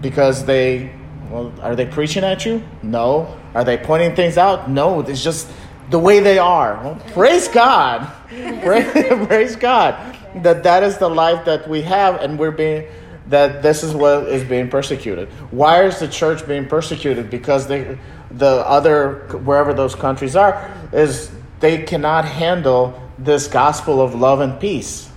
because 0.00 0.44
they, 0.44 0.94
well, 1.30 1.52
are 1.60 1.76
they 1.76 1.86
preaching 1.86 2.24
at 2.24 2.44
you? 2.44 2.62
No. 2.82 3.38
Are 3.54 3.64
they 3.64 3.76
pointing 3.76 4.14
things 4.14 4.36
out? 4.36 4.68
No. 4.68 5.00
It's 5.00 5.22
just 5.22 5.48
the 5.90 5.98
way 5.98 6.20
they 6.20 6.38
are. 6.38 6.80
Well, 6.82 7.02
praise 7.12 7.48
God. 7.48 8.10
praise, 8.28 9.26
praise 9.26 9.56
God 9.56 10.14
that 10.42 10.64
that 10.64 10.82
is 10.82 10.98
the 10.98 11.08
life 11.08 11.44
that 11.44 11.68
we 11.68 11.82
have, 11.82 12.20
and 12.20 12.38
we're 12.38 12.50
being 12.50 12.86
that 13.28 13.62
this 13.62 13.82
is 13.82 13.94
what 13.94 14.28
is 14.28 14.44
being 14.44 14.68
persecuted. 14.68 15.28
Why 15.50 15.84
is 15.84 15.98
the 15.98 16.08
church 16.08 16.46
being 16.46 16.66
persecuted? 16.66 17.30
Because 17.30 17.66
they, 17.66 17.98
the 18.30 18.46
other 18.46 19.26
wherever 19.44 19.72
those 19.72 19.94
countries 19.94 20.36
are, 20.36 20.70
is 20.92 21.30
they 21.60 21.82
cannot 21.84 22.24
handle 22.24 23.00
this 23.18 23.46
gospel 23.48 24.00
of 24.00 24.14
love 24.14 24.40
and 24.40 24.60
peace. 24.60 25.08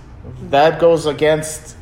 That 0.50 0.78
goes 0.78 1.06
against 1.06 1.76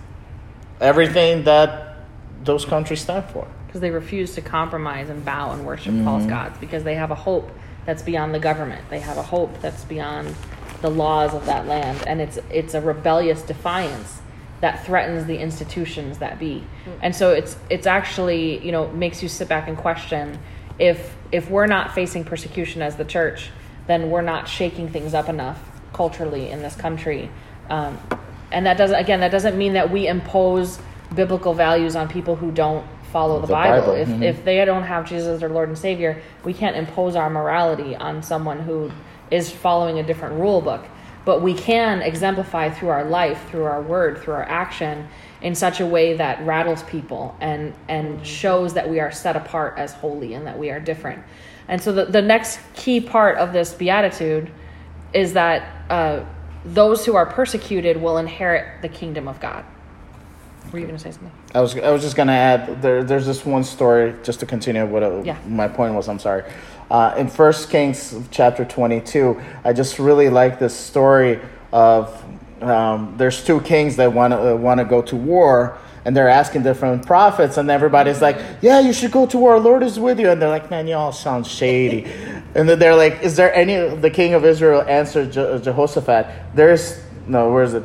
everything 0.81 1.45
that 1.45 1.97
those 2.45 2.65
countries 2.65 3.01
stand 3.01 3.25
for. 3.27 3.47
Because 3.67 3.81
they 3.81 3.91
refuse 3.91 4.35
to 4.35 4.41
compromise 4.41 5.11
and 5.11 5.25
bow 5.25 5.53
and 5.53 5.67
worship 5.67 5.93
mm-hmm. 5.93 6.05
false 6.05 6.27
gods 6.27 6.57
because 6.59 6.85
they 6.85 6.95
have 6.95 7.11
a 7.11 7.15
hope 7.15 7.51
that's 7.85 8.03
beyond 8.03 8.35
the 8.35 8.39
government. 8.39 8.89
They 8.91 9.01
have 9.01 9.17
a 9.17 9.23
hope 9.23 9.61
that's 9.61 9.85
beyond 9.85 10.35
the 10.83 10.91
laws 10.91 11.35
of 11.35 11.47
that 11.47 11.67
land, 11.67 12.07
and 12.07 12.21
it's 12.21 12.39
it's 12.51 12.75
a 12.75 12.81
rebellious 12.81 13.43
defiance 13.43 14.21
that 14.61 14.85
threatens 14.85 15.27
the 15.27 15.39
institutions 15.39 16.19
that 16.19 16.39
be. 16.39 16.65
Mm-hmm. 16.85 16.99
And 17.03 17.17
so 17.17 17.33
it's 17.33 17.57
it's 17.71 17.87
actually 17.87 18.65
you 18.65 18.73
know 18.73 18.89
makes 18.89 19.23
you 19.23 19.29
sit 19.29 19.49
back 19.49 19.69
and 19.69 19.77
question 19.77 20.39
if 20.79 21.17
if 21.33 21.51
we're 21.51 21.67
not 21.67 21.95
facing 21.95 22.25
persecution 22.25 22.83
as 22.83 22.97
the 22.97 23.05
church, 23.05 23.51
then 23.87 24.11
we're 24.11 24.23
not 24.23 24.49
shaking 24.49 24.89
things 24.89 25.15
up 25.15 25.29
enough 25.29 25.61
culturally 25.93 26.51
in 26.51 26.63
this 26.63 26.77
country. 26.77 27.31
Um, 27.71 27.99
and 28.53 28.67
that 28.67 28.77
doesn't 28.77 28.99
again 28.99 29.21
that 29.21 29.31
doesn't 29.31 29.57
mean 29.57 29.73
that 29.75 29.91
we 29.91 30.07
impose 30.07 30.79
biblical 31.15 31.55
values 31.55 31.97
on 31.97 32.09
people 32.09 32.37
who 32.37 32.51
don't 32.51 32.87
follow 33.13 33.41
the, 33.41 33.47
the 33.47 33.53
Bible. 33.53 33.81
Bible. 33.81 33.95
If 33.95 34.09
mm-hmm. 34.09 34.23
if 34.23 34.45
they 34.45 34.65
don't 34.65 34.83
have 34.83 35.09
Jesus 35.09 35.29
as 35.29 35.41
their 35.41 35.49
Lord 35.49 35.69
and 35.69 35.79
Savior, 35.79 36.21
we 36.45 36.53
can't 36.53 36.77
impose 36.77 37.17
our 37.17 37.31
morality 37.31 37.97
on 37.97 38.23
someone 38.23 38.61
who 38.61 38.91
is 39.31 39.51
following 39.51 39.99
a 39.99 40.03
different 40.03 40.39
rule 40.39 40.61
book. 40.61 40.85
But 41.25 41.43
we 41.43 41.55
can 41.55 42.03
exemplify 42.03 42.71
through 42.71 42.91
our 42.91 43.05
life, 43.05 43.49
through 43.51 43.65
our 43.65 43.83
word, 43.83 44.19
through 44.19 44.35
our 44.35 44.49
action 44.49 45.09
in 45.43 45.55
such 45.55 45.81
a 45.81 45.87
way 45.87 46.15
that 46.15 46.45
rattles 46.47 46.83
people 46.85 47.37
and 47.41 47.75
and 47.89 48.25
shows 48.27 48.75
that 48.75 48.89
we 48.89 49.01
are 49.01 49.11
set 49.11 49.37
apart 49.37 49.75
as 49.77 49.93
holy 49.93 50.35
and 50.35 50.47
that 50.47 50.59
we 50.59 50.71
are 50.71 50.81
different. 50.81 51.23
And 51.69 51.83
so 51.83 51.93
the, 51.93 52.05
the 52.05 52.23
next 52.23 52.61
key 52.75 53.01
part 53.01 53.39
of 53.39 53.53
this 53.53 53.75
beatitude 53.75 54.51
is 55.13 55.33
that 55.33 55.91
uh, 55.91 56.25
those 56.67 57.07
who 57.07 57.15
are 57.15 57.27
persecuted 57.27 57.97
will 57.97 58.19
inherit 58.19 58.83
the 58.83 58.89
kingdom 58.89 59.29
of 59.29 59.41
God. 59.41 59.65
Were 60.73 60.81
you 60.81 60.87
going 60.87 60.99
to 60.99 61.03
say 61.03 61.13
something? 61.13 61.31
I 61.55 61.61
was, 61.61 61.77
I 61.77 61.91
was 61.91 62.03
just 62.03 62.17
going 62.17 62.29
to 62.29 62.35
add 62.35 62.83
there, 62.83 63.05
there's 63.05 63.25
this 63.25 63.47
one 63.47 63.63
story, 63.63 64.15
just 64.25 64.41
to 64.41 64.47
continue 64.47 64.85
what 64.85 65.03
it, 65.03 65.25
yeah. 65.25 65.39
my 65.47 65.69
point 65.69 65.95
was. 65.95 66.09
I'm 66.09 66.19
sorry. 66.19 66.45
Uh, 66.91 67.15
in 67.17 67.29
First 67.29 67.71
Kings 67.71 68.15
chapter 68.31 68.65
22, 68.65 69.41
I 69.65 69.73
just 69.73 69.99
really 69.99 70.29
like 70.29 70.59
this 70.59 70.77
story 70.77 71.41
of 71.73 72.25
um, 72.61 73.15
there's 73.17 73.45
two 73.45 73.61
kings 73.61 73.97
that 73.97 74.13
want 74.13 74.33
to 74.33 74.55
uh, 74.55 74.57
want 74.57 74.79
to 74.79 74.85
go 74.85 75.03
to 75.03 75.17
war, 75.17 75.79
and 76.05 76.17
they're 76.17 76.29
asking 76.29 76.63
different 76.63 77.07
prophets, 77.07 77.59
and 77.59 77.71
everybody's 77.71 78.23
like, 78.23 78.39
"Yeah, 78.63 78.81
you 78.81 78.93
should 78.93 79.13
go 79.13 79.27
to 79.27 79.37
war. 79.37 79.59
Lord 79.61 79.83
is 79.83 79.99
with 79.99 80.19
you." 80.19 80.31
And 80.31 80.41
they're 80.41 80.49
like, 80.49 80.71
"Man, 80.71 80.87
y'all 80.87 81.13
sound 81.13 81.47
shady." 81.47 82.07
and 82.57 82.69
then 82.69 82.79
they're 82.79 82.97
like, 82.97 83.23
"Is 83.23 83.37
there 83.37 83.55
any?" 83.55 83.77
The 83.97 84.11
king 84.11 84.35
of 84.35 84.45
Israel 84.45 84.83
answered 84.87 85.33
Je- 85.33 85.41
uh, 85.41 85.59
Jehoshaphat, 85.59 86.27
"There's 86.55 87.01
no. 87.27 87.51
Where 87.53 87.63
is 87.63 87.75
it?" 87.75 87.85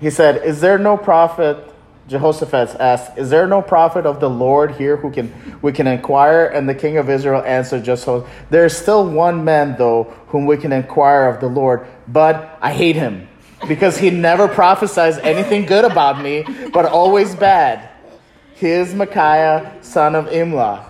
He 0.00 0.10
said, 0.10 0.42
"Is 0.44 0.60
there 0.60 0.78
no 0.78 0.96
prophet?" 0.96 1.56
Jehoshaphat 2.06 2.76
asked, 2.78 3.16
"Is 3.16 3.30
there 3.30 3.46
no 3.46 3.62
prophet 3.62 4.04
of 4.04 4.20
the 4.20 4.28
Lord 4.28 4.72
here 4.72 4.96
who 4.96 5.10
can 5.10 5.32
we 5.62 5.72
can 5.72 5.86
inquire?" 5.86 6.44
And 6.44 6.68
the 6.68 6.74
king 6.74 6.98
of 6.98 7.10
Israel 7.10 7.42
answered, 7.44 7.82
"Just 7.84 8.06
there 8.50 8.64
is 8.64 8.76
still 8.76 9.06
one 9.06 9.44
man 9.44 9.76
though 9.78 10.12
whom 10.28 10.46
we 10.46 10.58
can 10.58 10.72
inquire 10.72 11.26
of 11.28 11.40
the 11.40 11.48
Lord, 11.48 11.86
but 12.06 12.58
I 12.60 12.72
hate 12.72 12.96
him." 12.96 13.28
because 13.66 13.96
he 13.98 14.10
never 14.10 14.48
prophesies 14.48 15.18
anything 15.18 15.66
good 15.66 15.84
about 15.84 16.20
me, 16.20 16.44
but 16.72 16.84
always 16.84 17.34
bad. 17.34 17.88
He 18.54 18.68
is 18.68 18.94
Micaiah, 18.94 19.78
son 19.80 20.14
of 20.14 20.26
Imlah. 20.26 20.84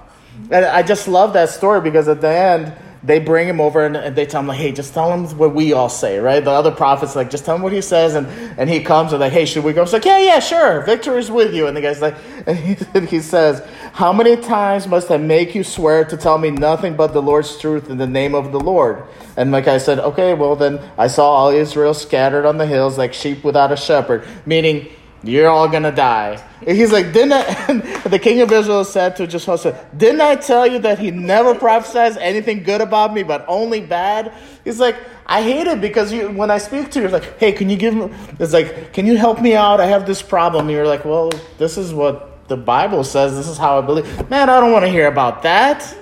And 0.50 0.64
I 0.64 0.82
just 0.82 1.08
love 1.08 1.32
that 1.34 1.50
story 1.50 1.80
because 1.80 2.08
at 2.08 2.20
the 2.20 2.28
end, 2.28 2.72
they 3.04 3.18
bring 3.18 3.46
him 3.46 3.60
over 3.60 3.84
and 3.84 4.16
they 4.16 4.24
tell 4.24 4.40
him 4.40 4.46
like, 4.46 4.58
hey, 4.58 4.72
just 4.72 4.94
tell 4.94 5.12
him 5.12 5.36
what 5.36 5.54
we 5.54 5.74
all 5.74 5.90
say, 5.90 6.18
right? 6.18 6.42
The 6.42 6.50
other 6.50 6.70
prophets 6.70 7.14
like, 7.14 7.30
just 7.30 7.44
tell 7.44 7.54
him 7.54 7.60
what 7.60 7.72
he 7.72 7.82
says, 7.82 8.14
and, 8.14 8.26
and 8.58 8.70
he 8.70 8.82
comes 8.82 9.12
and 9.12 9.20
like, 9.20 9.32
hey, 9.32 9.44
should 9.44 9.62
we 9.62 9.74
go? 9.74 9.82
It's 9.82 9.92
like, 9.92 10.06
yeah, 10.06 10.18
yeah, 10.18 10.40
sure, 10.40 10.80
victory 10.82 11.18
is 11.18 11.30
with 11.30 11.54
you. 11.54 11.66
And 11.66 11.76
the 11.76 11.82
guy's 11.82 12.00
like, 12.00 12.16
and 12.46 12.56
he, 12.56 12.76
and 12.94 13.06
he 13.06 13.20
says, 13.20 13.62
how 13.92 14.12
many 14.12 14.36
times 14.36 14.88
must 14.88 15.10
I 15.10 15.18
make 15.18 15.54
you 15.54 15.62
swear 15.62 16.06
to 16.06 16.16
tell 16.16 16.38
me 16.38 16.50
nothing 16.50 16.96
but 16.96 17.12
the 17.12 17.20
Lord's 17.20 17.58
truth 17.58 17.90
in 17.90 17.98
the 17.98 18.06
name 18.06 18.34
of 18.34 18.52
the 18.52 18.60
Lord? 18.60 19.04
And 19.36 19.52
like 19.52 19.68
I 19.68 19.76
said, 19.76 19.98
okay, 19.98 20.32
well 20.32 20.56
then 20.56 20.80
I 20.96 21.08
saw 21.08 21.28
all 21.28 21.50
Israel 21.50 21.92
scattered 21.92 22.46
on 22.46 22.56
the 22.56 22.66
hills 22.66 22.96
like 22.96 23.12
sheep 23.12 23.44
without 23.44 23.70
a 23.70 23.76
shepherd, 23.76 24.26
meaning 24.46 24.88
you're 25.24 25.48
all 25.48 25.68
gonna 25.68 25.92
die. 25.92 26.42
And 26.66 26.76
he's 26.76 26.92
like, 26.92 27.12
didn't 27.12 27.32
I, 27.32 27.72
the 28.08 28.18
king 28.18 28.40
of 28.40 28.52
Israel 28.52 28.84
said 28.84 29.16
to 29.16 29.26
Jehoshaphat, 29.26 29.96
didn't 29.96 30.20
I 30.20 30.36
tell 30.36 30.66
you 30.66 30.78
that 30.80 30.98
he 30.98 31.10
never 31.10 31.54
prophesies 31.54 32.16
anything 32.16 32.62
good 32.62 32.80
about 32.80 33.12
me, 33.12 33.22
but 33.22 33.44
only 33.48 33.80
bad? 33.80 34.32
He's 34.64 34.80
like, 34.80 34.96
I 35.26 35.42
hate 35.42 35.66
it 35.66 35.80
because 35.80 36.12
you, 36.12 36.30
when 36.30 36.50
I 36.50 36.58
speak 36.58 36.90
to 36.92 37.02
you, 37.02 37.08
like, 37.08 37.38
hey, 37.38 37.52
can 37.52 37.70
you 37.70 37.76
give 37.76 37.94
me, 37.94 38.10
it's 38.38 38.52
like, 38.52 38.92
can 38.92 39.06
you 39.06 39.16
help 39.16 39.40
me 39.40 39.54
out? 39.54 39.80
I 39.80 39.86
have 39.86 40.06
this 40.06 40.22
problem. 40.22 40.66
And 40.66 40.72
you're 40.72 40.86
like, 40.86 41.04
well, 41.04 41.30
this 41.58 41.78
is 41.78 41.92
what 41.94 42.48
the 42.48 42.56
Bible 42.56 43.04
says. 43.04 43.34
This 43.34 43.48
is 43.48 43.56
how 43.56 43.78
I 43.78 43.80
believe. 43.82 44.30
Man, 44.30 44.50
I 44.50 44.60
don't 44.60 44.72
want 44.72 44.84
to 44.84 44.90
hear 44.90 45.08
about 45.08 45.42
that. 45.42 45.96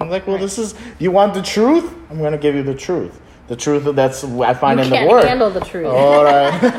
I'm 0.00 0.08
like, 0.10 0.26
well, 0.26 0.38
this 0.38 0.58
is, 0.58 0.74
you 0.98 1.10
want 1.10 1.34
the 1.34 1.42
truth? 1.42 1.92
I'm 2.10 2.18
going 2.18 2.32
to 2.32 2.38
give 2.38 2.54
you 2.54 2.62
the 2.62 2.74
truth 2.74 3.20
the 3.50 3.56
truth 3.56 3.96
that's 3.96 4.22
I 4.22 4.54
find 4.54 4.78
you 4.78 4.84
in 4.84 4.90
the 4.90 5.10
word. 5.10 5.24
handle 5.24 5.50
the 5.50 5.58
truth. 5.58 5.88
All 5.88 6.22
right. 6.22 6.52
but 6.62 6.70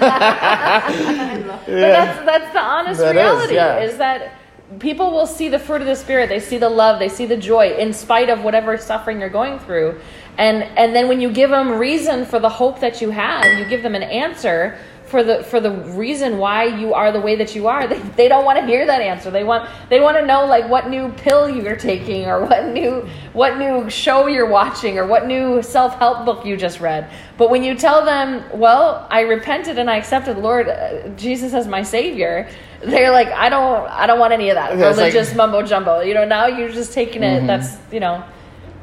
that's 1.68 2.26
that's 2.26 2.54
the 2.54 2.62
honest 2.62 3.02
that 3.02 3.14
reality. 3.14 3.48
Is, 3.48 3.52
yeah. 3.52 3.80
is 3.80 3.98
that 3.98 4.36
people 4.80 5.12
will 5.12 5.28
see 5.28 5.50
the 5.50 5.60
fruit 5.60 5.82
of 5.82 5.88
the 5.88 5.98
spirit 5.98 6.30
they 6.30 6.40
see 6.40 6.58
the 6.58 6.70
love 6.70 6.98
they 6.98 7.10
see 7.10 7.26
the 7.26 7.36
joy 7.36 7.76
in 7.76 7.92
spite 7.92 8.30
of 8.30 8.42
whatever 8.46 8.78
suffering 8.78 9.20
you're 9.20 9.28
going 9.28 9.60
through 9.60 10.00
and 10.38 10.64
and 10.64 10.96
then 10.96 11.10
when 11.10 11.20
you 11.20 11.30
give 11.30 11.50
them 11.50 11.74
reason 11.74 12.24
for 12.26 12.40
the 12.40 12.48
hope 12.48 12.80
that 12.80 13.02
you 13.02 13.10
have 13.10 13.44
you 13.60 13.66
give 13.66 13.84
them 13.84 13.96
an 13.96 14.04
answer 14.04 14.78
for 15.12 15.24
the 15.24 15.44
for 15.44 15.60
the 15.60 15.72
reason 15.72 16.38
why 16.38 16.64
you 16.64 16.94
are 16.94 17.12
the 17.12 17.20
way 17.20 17.36
that 17.36 17.54
you 17.54 17.68
are. 17.68 17.86
They, 17.86 18.00
they 18.00 18.28
don't 18.30 18.46
want 18.46 18.58
to 18.58 18.66
hear 18.66 18.86
that 18.86 19.02
answer. 19.02 19.30
They 19.30 19.44
want 19.44 19.70
they 19.90 20.00
want 20.00 20.18
to 20.18 20.26
know 20.26 20.46
like 20.46 20.68
what 20.70 20.90
new 20.90 21.10
pill 21.12 21.50
you're 21.50 21.76
taking 21.76 22.26
or 22.26 22.46
what 22.46 22.70
new 22.70 23.08
what 23.34 23.58
new 23.58 23.90
show 23.90 24.28
you're 24.28 24.50
watching 24.50 24.98
or 24.98 25.06
what 25.06 25.28
new 25.28 25.62
self-help 25.62 26.26
book 26.26 26.46
you 26.46 26.56
just 26.56 26.80
read. 26.80 27.12
But 27.38 27.50
when 27.50 27.64
you 27.64 27.76
tell 27.76 28.06
them 28.06 28.44
well 28.58 29.06
i 29.12 29.22
repented 29.22 29.78
and 29.78 29.90
i 29.90 29.98
accepted 29.98 30.38
lord 30.38 30.70
uh, 30.70 31.10
jesus 31.10 31.54
as 31.54 31.68
my 31.68 31.84
savior 31.84 32.50
they're 32.82 33.12
like 33.12 33.28
i 33.28 33.50
don't 33.50 33.90
i 33.90 34.08
don't 34.08 34.20
want 34.20 34.32
any 34.34 34.50
of 34.50 34.56
that. 34.56 34.78
Religious 34.78 35.30
like, 35.30 35.38
mumbo 35.38 35.62
jumbo. 35.62 36.00
You 36.00 36.14
know 36.14 36.26
now 36.26 36.48
you're 36.48 36.72
just 36.72 36.94
taking 36.94 37.24
it 37.24 37.40
mm-hmm. 37.40 37.48
that's 37.48 37.78
you 37.92 38.00
know. 38.00 38.24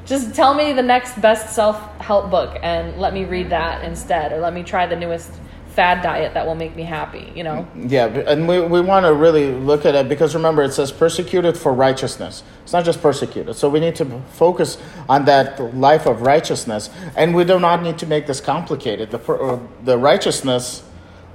Just 0.04 0.34
tell 0.34 0.54
me 0.54 0.72
the 0.72 0.82
next 0.82 1.20
best 1.20 1.54
self-help 1.54 2.30
book 2.30 2.58
and 2.62 2.96
let 2.98 3.12
me 3.12 3.26
read 3.26 3.50
that 3.50 3.84
instead 3.84 4.32
or 4.32 4.38
let 4.38 4.54
me 4.54 4.62
try 4.62 4.86
the 4.86 4.96
newest 4.96 5.30
fad 5.78 6.02
diet 6.02 6.34
that 6.34 6.44
will 6.44 6.56
make 6.56 6.74
me 6.74 6.82
happy, 6.82 7.32
you 7.36 7.44
know? 7.44 7.64
Yeah, 7.76 8.06
and 8.06 8.48
we, 8.48 8.60
we 8.60 8.80
want 8.80 9.06
to 9.06 9.14
really 9.14 9.52
look 9.52 9.86
at 9.86 9.94
it 9.94 10.08
because 10.08 10.34
remember, 10.34 10.64
it 10.64 10.72
says 10.72 10.90
persecuted 10.90 11.56
for 11.56 11.72
righteousness. 11.72 12.42
It's 12.64 12.72
not 12.72 12.84
just 12.84 13.00
persecuted. 13.00 13.54
So 13.54 13.68
we 13.68 13.78
need 13.78 13.94
to 13.94 14.20
focus 14.32 14.76
on 15.08 15.24
that 15.26 15.76
life 15.76 16.06
of 16.06 16.22
righteousness. 16.22 16.90
And 17.16 17.32
we 17.32 17.44
do 17.44 17.60
not 17.60 17.84
need 17.84 17.96
to 17.98 18.06
make 18.06 18.26
this 18.26 18.40
complicated. 18.40 19.12
The, 19.12 19.20
uh, 19.32 19.60
the 19.84 19.96
righteousness 19.96 20.82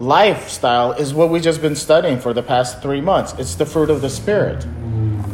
lifestyle 0.01 0.91
is 0.91 1.13
what 1.13 1.29
we've 1.29 1.41
just 1.41 1.61
been 1.61 1.77
studying 1.77 2.19
for 2.19 2.33
the 2.33 2.43
past 2.43 2.81
three 2.81 2.99
months. 2.99 3.33
It's 3.39 3.55
the 3.55 3.65
fruit 3.65 3.89
of 3.89 4.01
the 4.01 4.09
Spirit. 4.09 4.67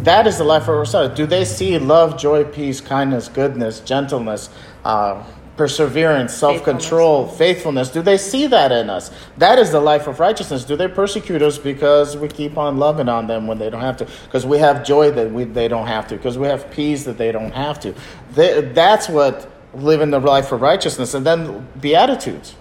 That 0.04 0.28
is 0.28 0.38
the 0.38 0.44
life 0.44 0.68
of 0.68 0.88
son. 0.88 1.16
Do 1.16 1.26
they 1.26 1.46
see 1.46 1.80
love, 1.80 2.16
joy, 2.16 2.44
peace, 2.44 2.80
kindness, 2.80 3.28
goodness, 3.28 3.80
gentleness, 3.80 4.52
uh, 4.86 5.24
perseverance, 5.60 6.34
self 6.34 6.64
control, 6.64 7.28
faithfulness. 7.28 7.90
Do 7.90 8.02
they 8.02 8.18
see 8.18 8.48
that 8.48 8.72
in 8.72 8.90
us? 8.90 9.12
That 9.40 9.60
is 9.60 9.74
the 9.74 9.82
life 9.82 10.08
of 10.08 10.22
righteousness. 10.22 10.64
Do 10.64 10.78
they 10.78 10.88
persecute 10.88 11.42
us 11.42 11.58
because 11.58 12.16
we 12.16 12.30
keep 12.30 12.58
on 12.58 12.78
loving 12.78 13.10
on 13.10 13.28
them 13.28 13.46
when 13.46 13.60
they 13.60 13.70
don't 13.70 13.82
have 13.82 13.98
to? 13.98 14.06
Because 14.24 14.46
we 14.46 14.58
have 14.60 14.86
joy 14.86 15.12
that 15.12 15.32
we, 15.34 15.44
they 15.44 15.68
don't 15.68 15.88
have 15.88 16.08
to? 16.08 16.16
Because 16.16 16.38
we 16.38 16.48
have 16.48 16.72
peace 16.72 17.04
that 17.04 17.18
they 17.18 17.34
don't 17.34 17.52
have 17.52 17.78
to? 17.82 17.94
They, 18.32 18.62
that's 18.62 19.10
what 19.10 19.52
living 19.74 20.12
the 20.12 20.20
life 20.20 20.54
of 20.54 20.62
righteousness. 20.62 21.14
And 21.14 21.26
then 21.26 21.68
Beatitudes. 21.78 22.56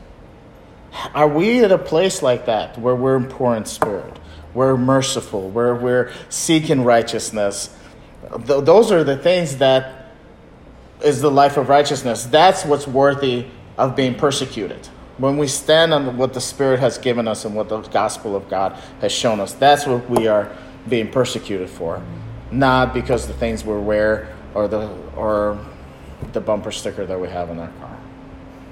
Are 1.15 1.29
we 1.29 1.63
at 1.63 1.71
a 1.71 1.79
place 1.79 2.21
like 2.21 2.47
that 2.47 2.79
where 2.79 2.97
we're 2.97 3.21
poor 3.21 3.55
in 3.55 3.65
spirit? 3.65 4.19
We're 4.55 4.77
merciful, 4.77 5.49
where 5.51 5.73
we're 5.73 6.13
seeking 6.31 6.83
righteousness. 6.83 7.73
Th- 8.45 8.65
those 8.65 8.91
are 8.91 9.05
the 9.05 9.17
things 9.17 9.59
that 9.59 9.98
is 11.03 11.21
the 11.21 11.31
life 11.31 11.57
of 11.57 11.69
righteousness. 11.69 12.25
That's 12.25 12.65
what's 12.65 12.87
worthy 12.87 13.47
of 13.77 13.95
being 13.95 14.15
persecuted. 14.15 14.87
When 15.19 15.37
we 15.37 15.49
stand 15.49 15.93
on 15.93 16.17
what 16.17 16.33
the 16.33 16.41
Spirit 16.41 16.81
has 16.81 16.99
given 16.99 17.27
us 17.27 17.45
and 17.45 17.55
what 17.55 17.69
the 17.69 17.81
gospel 17.81 18.37
of 18.37 18.49
God 18.49 18.73
has 19.01 19.13
shown 19.13 19.41
us, 19.41 19.53
that's 19.53 19.87
what 19.87 20.09
we 20.09 20.29
are 20.29 20.57
being 20.89 21.11
persecuted 21.11 21.69
for. 21.69 22.03
Not 22.51 22.95
because 22.95 23.27
the 23.27 23.35
things 23.35 23.65
we 23.65 23.77
wear 23.79 24.35
or 24.55 24.69
the 24.69 24.89
or 25.17 25.59
the 26.33 26.41
bumper 26.41 26.73
sticker 26.73 27.05
that 27.07 27.21
we 27.21 27.29
have 27.29 27.51
in 27.51 27.59
our 27.59 27.71
car. 27.81 27.99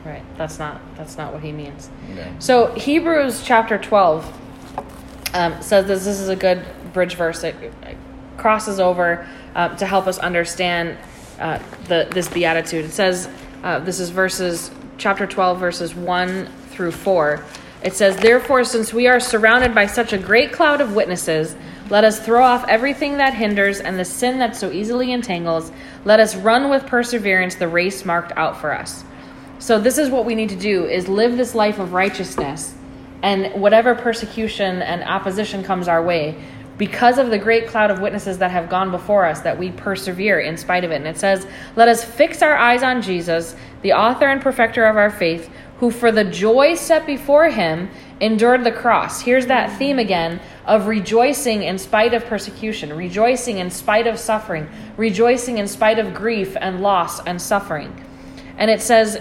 Right. 0.05 0.23
That's 0.39 0.59
not 0.59 0.81
that's 0.97 1.17
not 1.17 1.33
what 1.33 1.43
he 1.43 1.53
means. 1.53 1.91
Yeah. 2.15 2.39
So 2.39 2.73
Hebrews 2.75 3.43
chapter 3.45 3.77
twelve 3.77 4.25
um, 5.35 5.61
says 5.61 5.87
this. 5.87 6.05
This 6.05 6.21
is 6.21 6.29
a 6.29 6.37
good 6.37 6.65
bridge 6.93 7.17
verse. 7.17 7.43
It, 7.43 7.57
it 7.83 7.97
crosses 8.37 8.79
over 8.79 9.27
uh, 9.55 9.77
to 9.77 9.87
help 9.87 10.07
us 10.07 10.19
understand 10.19 10.97
uh, 11.39 11.59
the 11.89 12.09
this 12.11 12.29
beatitude. 12.29 12.85
It 12.85 12.93
says 12.93 13.29
uh, 13.63 13.79
this 13.81 14.01
is 14.01 14.11
verses 14.11 14.71
chapter 14.99 15.27
12 15.27 15.59
verses 15.59 15.95
1 15.95 16.47
through 16.71 16.93
4. 16.93 17.45
It 17.83 17.95
says, 17.95 18.17
"Therefore 18.17 18.65
since 18.65 18.93
we 18.93 19.07
are 19.07 19.21
surrounded 19.21 19.75
by 19.75 19.87
such 19.87 20.13
a 20.13 20.19
great 20.19 20.53
cloud 20.53 20.81
of 20.81 20.95
witnesses, 20.95 21.57
let 21.91 22.05
us 22.05 22.19
throw 22.19 22.43
off 22.43 22.67
everything 22.69 23.19
that 23.19 23.35
hinders 23.35 23.81
and 23.81 23.99
the 23.99 24.05
sin 24.05 24.39
that 24.39 24.57
so 24.57 24.71
easily 24.71 25.13
entangles. 25.13 25.71
Let 26.05 26.21
us 26.21 26.35
run 26.35 26.71
with 26.71 26.87
perseverance 26.87 27.55
the 27.55 27.69
race 27.69 28.05
marked 28.05 28.33
out 28.37 28.61
for 28.61 28.73
us." 28.73 29.05
So 29.59 29.79
this 29.79 29.99
is 29.99 30.11
what 30.11 30.27
we 30.27 30.35
need 30.35 30.51
to 30.51 30.57
do 30.57 30.85
is 30.85 31.09
live 31.09 31.37
this 31.37 31.55
life 31.55 31.79
of 31.79 31.93
righteousness 31.93 32.75
and 33.23 33.61
whatever 33.61 33.95
persecution 33.95 34.83
and 34.83 35.03
opposition 35.03 35.65
comes 35.65 35.89
our 35.89 36.03
way, 36.03 36.37
because 36.79 37.19
of 37.19 37.31
the 37.31 37.39
great 37.39 37.67
cloud 37.67 37.91
of 37.91 38.01
witnesses 38.01 38.39
that 38.39 38.51
have 38.51 38.69
gone 38.69 38.91
before 38.91 39.25
us, 39.25 39.41
that 39.41 39.59
we 39.59 39.71
persevere 39.73 40.41
in 40.41 40.57
spite 40.57 40.85
of 40.85 40.91
it. 40.91 40.97
And 40.97 41.07
it 41.07 41.19
says, 41.19 41.47
Let 41.75 41.89
us 41.89 42.05
fix 42.05 42.43
our 42.43 42.57
eyes 42.57 42.83
on 42.83 43.03
Jesus, 43.03 43.57
the 43.83 43.95
author 43.95 44.27
and 44.27 44.43
perfecter 44.43 44.85
of 44.85 44.97
our 44.97 45.11
faith, 45.11 45.51
who 45.79 45.91
for 45.91 46.11
the 46.13 46.25
joy 46.25 46.75
set 46.75 47.07
before 47.07 47.49
him 47.49 47.89
endured 48.21 48.65
the 48.65 48.73
cross. 48.73 49.21
Here's 49.21 49.47
that 49.47 49.79
theme 49.79 49.99
again 49.99 50.41
of 50.65 50.87
rejoicing 50.87 51.63
in 51.63 51.79
spite 51.79 52.15
of 52.15 52.25
persecution, 52.25 52.93
rejoicing 52.95 53.59
in 53.59 53.71
spite 53.71 54.07
of 54.07 54.19
suffering, 54.19 54.69
rejoicing 54.97 55.59
in 55.59 55.69
spite 55.69 55.99
of 55.99 56.15
grief 56.15 56.57
and 56.61 56.83
loss 56.83 57.21
and 57.25 57.41
suffering. 57.41 58.05
And 58.59 58.71
it 58.71 58.81
says, 58.81 59.21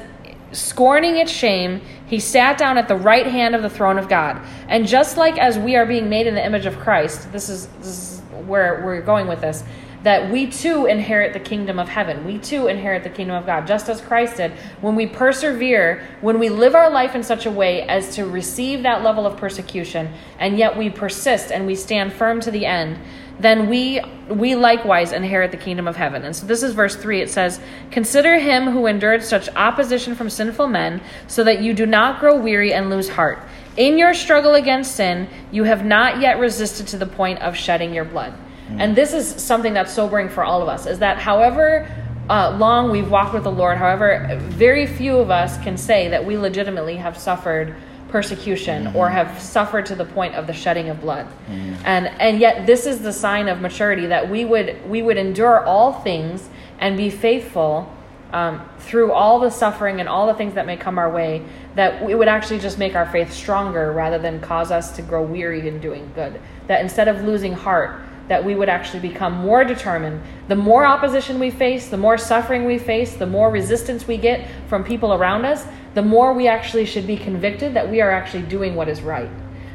Scorning 0.51 1.17
its 1.17 1.31
shame, 1.31 1.81
he 2.05 2.19
sat 2.19 2.57
down 2.57 2.77
at 2.77 2.87
the 2.87 2.95
right 2.95 3.27
hand 3.27 3.55
of 3.55 3.61
the 3.61 3.69
throne 3.69 3.97
of 3.97 4.07
God. 4.07 4.41
And 4.67 4.87
just 4.87 5.17
like 5.17 5.37
as 5.37 5.57
we 5.57 5.75
are 5.75 5.85
being 5.85 6.07
made 6.09 6.27
in 6.27 6.35
the 6.35 6.45
image 6.45 6.65
of 6.65 6.77
Christ, 6.77 7.31
this 7.31 7.49
is, 7.49 7.67
this 7.79 7.87
is 7.87 8.19
where 8.45 8.81
we're 8.85 9.01
going 9.01 9.27
with 9.27 9.41
this. 9.41 9.63
that 10.05 10.31
we 10.31 10.45
too 10.45 10.85
inherit 10.85 11.33
the 11.33 11.39
kingdom 11.39 11.79
of 11.79 11.89
heaven. 11.89 12.25
We 12.25 12.37
too 12.37 12.67
inherit 12.67 13.03
the 13.03 13.09
kingdom 13.09 13.35
of 13.37 13.47
God, 13.47 13.65
just 13.65 13.89
as 13.89 14.01
Christ 14.01 14.37
did. 14.37 14.51
When 14.79 14.95
we 14.95 15.07
persevere, 15.07 16.07
when 16.21 16.37
we 16.37 16.47
live 16.47 16.75
our 16.75 16.91
life 16.91 17.15
in 17.15 17.23
such 17.23 17.47
a 17.47 17.51
way 17.51 17.81
as 17.87 18.13
to 18.15 18.27
receive 18.27 18.83
that 18.83 19.03
level 19.03 19.25
of 19.25 19.35
persecution, 19.35 20.13
and 20.37 20.59
yet 20.59 20.77
we 20.77 20.91
persist 20.91 21.51
and 21.51 21.65
we 21.65 21.73
stand 21.73 22.13
firm 22.13 22.39
to 22.41 22.51
the 22.51 22.67
end, 22.67 22.99
then 23.39 23.69
we 23.69 24.01
we 24.29 24.55
likewise 24.55 25.11
inherit 25.11 25.51
the 25.51 25.57
kingdom 25.57 25.87
of 25.87 25.95
heaven. 25.95 26.23
And 26.23 26.35
so 26.35 26.47
this 26.47 26.63
is 26.63 26.73
verse 26.73 26.95
3. 26.95 27.21
It 27.21 27.29
says, 27.29 27.59
"Consider 27.91 28.39
him 28.39 28.71
who 28.71 28.87
endured 28.87 29.23
such 29.23 29.49
opposition 29.55 30.15
from 30.15 30.29
sinful 30.29 30.67
men, 30.67 31.01
so 31.27 31.43
that 31.43 31.59
you 31.59 31.73
do 31.73 31.85
not 31.85 32.19
grow 32.19 32.35
weary 32.35 32.73
and 32.73 32.89
lose 32.89 33.09
heart. 33.09 33.39
In 33.77 33.97
your 33.97 34.13
struggle 34.13 34.55
against 34.55 34.95
sin, 34.95 35.27
you 35.51 35.65
have 35.65 35.85
not 35.85 36.21
yet 36.21 36.39
resisted 36.39 36.87
to 36.87 36.97
the 36.97 37.05
point 37.05 37.41
of 37.41 37.55
shedding 37.55 37.93
your 37.93 38.05
blood." 38.05 38.33
Mm. 38.71 38.77
And 38.79 38.95
this 38.95 39.13
is 39.13 39.27
something 39.27 39.73
that's 39.73 39.93
sobering 39.93 40.29
for 40.29 40.43
all 40.43 40.61
of 40.61 40.69
us 40.69 40.85
is 40.85 40.99
that 40.99 41.17
however 41.17 41.87
uh, 42.29 42.55
long 42.57 42.89
we've 42.89 43.11
walked 43.11 43.33
with 43.33 43.43
the 43.43 43.51
Lord, 43.51 43.77
however, 43.77 44.39
very 44.39 44.87
few 44.87 45.17
of 45.17 45.29
us 45.29 45.57
can 45.63 45.77
say 45.77 46.07
that 46.09 46.25
we 46.25 46.37
legitimately 46.37 46.95
have 46.95 47.17
suffered 47.17 47.75
persecution 48.15 48.85
mm-hmm. 48.85 48.95
or 48.95 49.09
have 49.09 49.41
suffered 49.41 49.85
to 49.85 49.93
the 49.93 50.05
point 50.05 50.35
of 50.35 50.47
the 50.47 50.53
shedding 50.53 50.87
of 50.87 51.01
blood. 51.01 51.25
Mm-hmm. 51.25 51.73
And 51.83 52.07
and 52.21 52.39
yet 52.39 52.65
this 52.65 52.85
is 52.85 53.01
the 53.01 53.11
sign 53.11 53.49
of 53.49 53.59
maturity 53.59 54.07
that 54.07 54.29
we 54.29 54.45
would 54.45 54.89
we 54.89 55.01
would 55.01 55.17
endure 55.17 55.65
all 55.65 55.91
things 55.91 56.47
and 56.79 56.95
be 56.95 57.09
faithful 57.09 57.91
um, 58.31 58.61
through 58.79 59.11
all 59.11 59.41
the 59.41 59.49
suffering 59.49 59.99
and 59.99 60.07
all 60.07 60.27
the 60.27 60.33
things 60.33 60.53
that 60.53 60.65
may 60.65 60.77
come 60.77 60.97
our 60.97 61.11
way, 61.11 61.43
that 61.75 62.09
it 62.09 62.15
would 62.15 62.29
actually 62.29 62.59
just 62.59 62.77
make 62.77 62.95
our 62.95 63.05
faith 63.05 63.33
stronger 63.33 63.91
rather 63.91 64.17
than 64.17 64.39
cause 64.39 64.71
us 64.71 64.95
to 64.95 65.01
grow 65.01 65.21
weary 65.21 65.67
in 65.67 65.81
doing 65.81 66.09
good. 66.15 66.39
That 66.67 66.79
instead 66.81 67.09
of 67.09 67.21
losing 67.21 67.51
heart, 67.51 67.99
that 68.27 68.43
we 68.43 68.55
would 68.55 68.69
actually 68.69 68.99
become 68.99 69.33
more 69.33 69.63
determined. 69.63 70.21
The 70.47 70.55
more 70.55 70.85
opposition 70.85 71.39
we 71.39 71.51
face, 71.51 71.89
the 71.89 71.97
more 71.97 72.17
suffering 72.17 72.65
we 72.65 72.77
face, 72.77 73.15
the 73.15 73.25
more 73.25 73.51
resistance 73.51 74.07
we 74.07 74.17
get 74.17 74.47
from 74.67 74.83
people 74.83 75.13
around 75.13 75.45
us, 75.45 75.65
the 75.93 76.01
more 76.01 76.33
we 76.33 76.47
actually 76.47 76.85
should 76.85 77.07
be 77.07 77.17
convicted 77.17 77.73
that 77.73 77.89
we 77.89 78.01
are 78.01 78.11
actually 78.11 78.43
doing 78.43 78.75
what 78.75 78.89
is 78.89 79.01
right. 79.01 79.29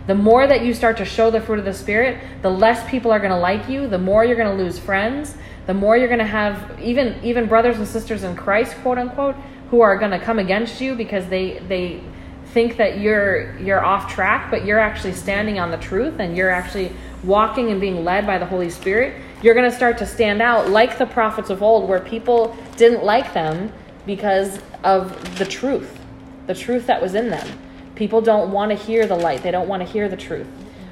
The 0.07 0.15
more 0.15 0.47
that 0.47 0.65
you 0.65 0.75
start 0.75 0.97
to 0.97 1.05
show 1.05 1.31
the 1.31 1.41
fruit 1.41 1.61
of 1.61 1.65
the 1.65 1.75
Spirit, 1.75 2.19
the 2.43 2.51
less 2.51 2.89
people 2.91 3.13
are 3.13 3.19
going 3.19 3.31
to 3.31 3.39
like 3.39 3.69
you, 3.69 3.87
the 3.87 3.99
more 3.99 4.25
you're 4.25 4.37
going 4.37 4.57
to 4.57 4.63
lose 4.63 4.79
friends, 4.79 5.37
the 5.67 5.75
more 5.75 5.97
you're 5.97 6.09
going 6.09 6.19
to 6.19 6.25
have 6.25 6.81
even 6.81 7.23
even 7.23 7.47
brothers 7.47 7.79
and 7.79 7.87
sisters 7.87 8.25
in 8.25 8.35
Christ, 8.35 8.75
quote 8.79 8.99
unquote, 8.99 9.37
who 9.71 9.83
are 9.83 9.97
going 9.97 10.11
to 10.11 10.19
come 10.19 10.39
against 10.41 10.81
you 10.81 10.97
because 10.97 11.29
they 11.29 11.61
they 11.69 12.03
think 12.47 12.77
that 12.79 12.99
you're 12.99 13.57
you're 13.59 13.85
off 13.85 14.13
track, 14.13 14.51
but 14.51 14.65
you're 14.65 14.81
actually 14.81 15.13
standing 15.13 15.61
on 15.61 15.71
the 15.71 15.77
truth 15.77 16.19
and 16.19 16.37
you're 16.37 16.51
actually 16.51 16.93
walking 17.25 17.71
and 17.71 17.81
being 17.81 18.05
led 18.05 18.27
by 18.27 18.39
the 18.39 18.47
Holy 18.47 18.71
Spirit, 18.71 19.15
you're 19.43 19.55
going 19.55 19.71
to 19.71 19.77
start 19.77 19.99
to 19.99 20.07
stand 20.07 20.43
out 20.43 20.69
like 20.69 20.99
the 20.99 21.07
prophets 21.07 21.51
of 21.51 21.63
old, 21.63 21.89
where 21.89 22.01
people 22.01 22.57
didn't 22.77 23.05
like 23.05 23.33
them 23.33 23.73
because 24.07 24.61
of 24.85 25.39
the 25.39 25.45
truth, 25.45 25.99
the 26.47 26.55
truth 26.55 26.87
that 26.87 27.01
was 27.01 27.15
in 27.15 27.31
them. 27.31 27.47
People 27.95 28.21
don't 28.21 28.51
want 28.53 28.71
to 28.71 28.77
hear 28.77 29.07
the 29.07 29.17
light, 29.17 29.43
they 29.43 29.51
don't 29.51 29.69
want 29.69 29.87
to 29.87 29.91
hear 29.91 30.09
the 30.09 30.17
truth. 30.17 30.47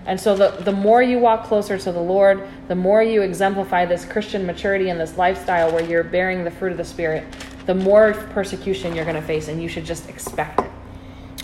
And 0.07 0.19
so, 0.19 0.35
the, 0.35 0.51
the 0.63 0.73
more 0.73 1.03
you 1.03 1.19
walk 1.19 1.45
closer 1.45 1.77
to 1.77 1.93
the 1.93 2.01
Lord, 2.01 2.49
the 2.67 2.75
more 2.75 3.03
you 3.03 3.21
exemplify 3.21 3.85
this 3.85 4.07
Christian 4.07 4.47
maturity 4.47 4.89
and 4.89 4.99
this 4.99 5.19
lifestyle 5.19 5.71
where 5.71 5.85
you're 5.85 6.03
bearing 6.03 6.45
the 6.45 6.51
fruit 6.51 6.73
of 6.73 6.79
the 6.79 6.85
Spirit, 6.85 7.25
the 7.67 7.75
more 7.75 8.15
persecution 8.31 8.95
you're 8.95 9.05
going 9.05 9.21
to 9.21 9.23
face, 9.23 9.49
and 9.49 9.63
you 9.63 9.69
should 9.69 9.85
just 9.85 10.09
expect 10.09 10.61
it. 10.61 10.71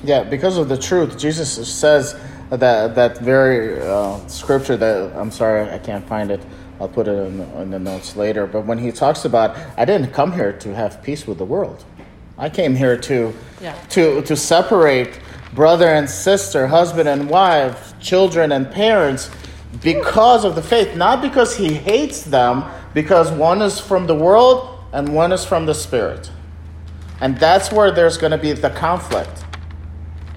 Yeah, 0.03 0.23
because 0.23 0.57
of 0.57 0.71
the 0.71 0.79
truth, 0.79 1.19
Jesus 1.19 1.75
says, 1.75 2.19
that 2.51 2.95
that 2.95 3.19
very 3.19 3.81
uh, 3.81 4.27
scripture 4.27 4.77
that 4.77 5.17
I'm 5.17 5.31
sorry 5.31 5.69
I 5.71 5.79
can't 5.79 6.07
find 6.07 6.31
it. 6.31 6.41
I'll 6.81 6.89
put 6.89 7.07
it 7.07 7.13
in 7.13 7.39
the, 7.39 7.61
in 7.63 7.71
the 7.71 7.79
notes 7.79 8.17
later. 8.17 8.47
But 8.47 8.67
when 8.67 8.79
he 8.79 8.91
talks 8.91 9.25
about, 9.25 9.57
I 9.77 9.85
didn't 9.85 10.13
come 10.13 10.33
here 10.33 10.53
to 10.53 10.75
have 10.75 11.03
peace 11.03 11.27
with 11.27 11.39
the 11.39 11.45
world. 11.45 11.85
I 12.37 12.51
came 12.51 12.75
here 12.75 12.97
to 12.97 13.33
yeah. 13.61 13.75
to 13.91 14.23
to 14.23 14.37
separate 14.37 15.21
brother 15.55 15.89
and 15.89 16.11
sister, 16.11 16.67
husband 16.67 17.09
and 17.09 17.31
wife, 17.31 17.95
children 18.01 18.53
and 18.53 18.71
parents 18.71 19.31
because 19.83 20.45
of 20.45 20.55
the 20.55 20.63
faith, 20.63 20.97
not 20.97 21.23
because 21.23 21.57
he 21.57 21.73
hates 21.73 22.23
them, 22.23 22.65
because 22.93 23.31
one 23.31 23.63
is 23.63 23.81
from 23.81 24.07
the 24.07 24.15
world 24.15 24.79
and 24.93 25.13
one 25.15 25.33
is 25.33 25.45
from 25.45 25.67
the 25.67 25.75
spirit. 25.75 26.31
And 27.21 27.39
that's 27.39 27.73
where 27.73 27.91
there's 27.91 28.17
going 28.17 28.33
to 28.33 28.39
be 28.39 28.53
the 28.53 28.71
conflict. 28.71 29.44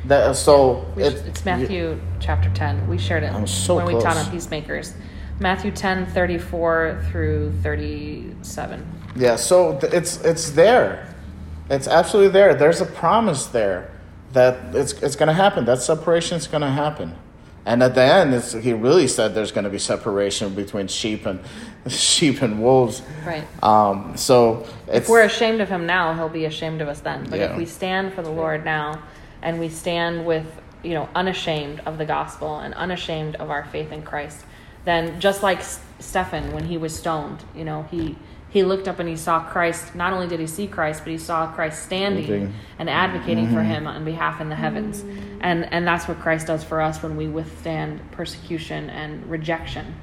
That, 0.07 0.35
so 0.35 0.85
it, 0.95 1.13
it's 1.27 1.43
Matthew 1.43 1.99
chapter 2.19 2.49
10. 2.49 2.87
We 2.87 2.97
shared 2.97 3.23
it 3.23 3.47
so 3.47 3.75
when 3.75 3.85
we 3.85 4.01
taught 4.01 4.17
on 4.17 4.29
peacemakers. 4.31 4.93
Matthew 5.39 5.71
10, 5.71 6.07
34 6.07 7.05
through 7.11 7.53
37. 7.61 8.85
Yeah, 9.15 9.35
so 9.35 9.77
it's 9.83 10.23
it's 10.23 10.51
there. 10.51 11.13
It's 11.69 11.87
absolutely 11.87 12.31
there. 12.31 12.55
There's 12.55 12.81
a 12.81 12.85
promise 12.85 13.47
there 13.47 13.91
that 14.33 14.75
it's, 14.75 14.93
it's 14.93 15.15
going 15.15 15.27
to 15.27 15.33
happen. 15.33 15.65
That 15.65 15.81
separation 15.81 16.37
is 16.37 16.47
going 16.47 16.61
to 16.61 16.69
happen. 16.69 17.15
And 17.65 17.83
at 17.83 17.95
the 17.95 18.01
end, 18.01 18.33
it's, 18.33 18.53
he 18.53 18.71
really 18.71 19.07
said 19.07 19.35
there's 19.35 19.51
going 19.51 19.65
to 19.65 19.69
be 19.69 19.79
separation 19.79 20.55
between 20.55 20.87
sheep 20.87 21.25
and 21.25 21.41
sheep 21.87 22.41
and 22.41 22.63
wolves. 22.63 23.01
Right. 23.25 23.45
Um, 23.61 24.15
so 24.15 24.65
if 24.87 25.09
we're 25.09 25.25
ashamed 25.25 25.59
of 25.59 25.67
him 25.67 25.85
now, 25.85 26.13
he'll 26.13 26.29
be 26.29 26.45
ashamed 26.45 26.81
of 26.81 26.87
us 26.87 27.01
then. 27.01 27.29
But 27.29 27.39
yeah. 27.39 27.51
if 27.51 27.57
we 27.57 27.65
stand 27.65 28.13
for 28.13 28.21
the 28.21 28.29
Lord 28.31 28.63
now, 28.63 29.03
and 29.41 29.59
we 29.59 29.69
stand 29.69 30.25
with 30.25 30.45
you 30.83 30.93
know 30.93 31.09
unashamed 31.15 31.81
of 31.85 31.97
the 31.97 32.05
gospel 32.05 32.59
and 32.59 32.73
unashamed 32.75 33.35
of 33.35 33.49
our 33.49 33.65
faith 33.65 33.91
in 33.91 34.03
Christ, 34.03 34.45
then 34.85 35.19
just 35.19 35.43
like 35.43 35.61
Stephen 35.99 36.53
when 36.53 36.65
he 36.65 36.77
was 36.77 36.95
stoned, 36.95 37.43
you 37.55 37.65
know 37.65 37.83
he 37.91 38.17
he 38.49 38.63
looked 38.63 38.87
up 38.87 38.99
and 38.99 39.09
he 39.09 39.17
saw 39.17 39.43
Christ. 39.43 39.93
Not 39.93 40.13
only 40.13 40.27
did 40.27 40.39
he 40.39 40.47
see 40.47 40.67
Christ, 40.67 41.03
but 41.03 41.11
he 41.11 41.17
saw 41.17 41.51
Christ 41.51 41.83
standing 41.83 42.53
and 42.79 42.89
advocating 42.89 43.45
mm-hmm. 43.45 43.55
for 43.55 43.61
him 43.61 43.85
on 43.87 44.05
behalf 44.05 44.39
in 44.39 44.49
the 44.49 44.55
heavens. 44.55 45.03
And 45.41 45.71
and 45.71 45.85
that's 45.85 46.07
what 46.07 46.19
Christ 46.19 46.47
does 46.47 46.63
for 46.63 46.81
us 46.81 47.03
when 47.03 47.17
we 47.17 47.27
withstand 47.27 47.99
persecution 48.11 48.89
and 48.89 49.29
rejection. 49.29 49.95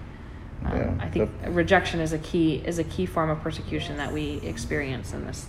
Um, 0.64 0.76
yeah. 0.76 0.94
I 1.00 1.08
think 1.08 1.30
rejection 1.46 2.00
is 2.00 2.12
a 2.12 2.18
key 2.18 2.62
is 2.64 2.78
a 2.78 2.84
key 2.84 3.06
form 3.06 3.30
of 3.30 3.40
persecution 3.40 3.96
that 3.96 4.12
we 4.12 4.40
experience 4.42 5.12
in 5.12 5.26
this 5.26 5.46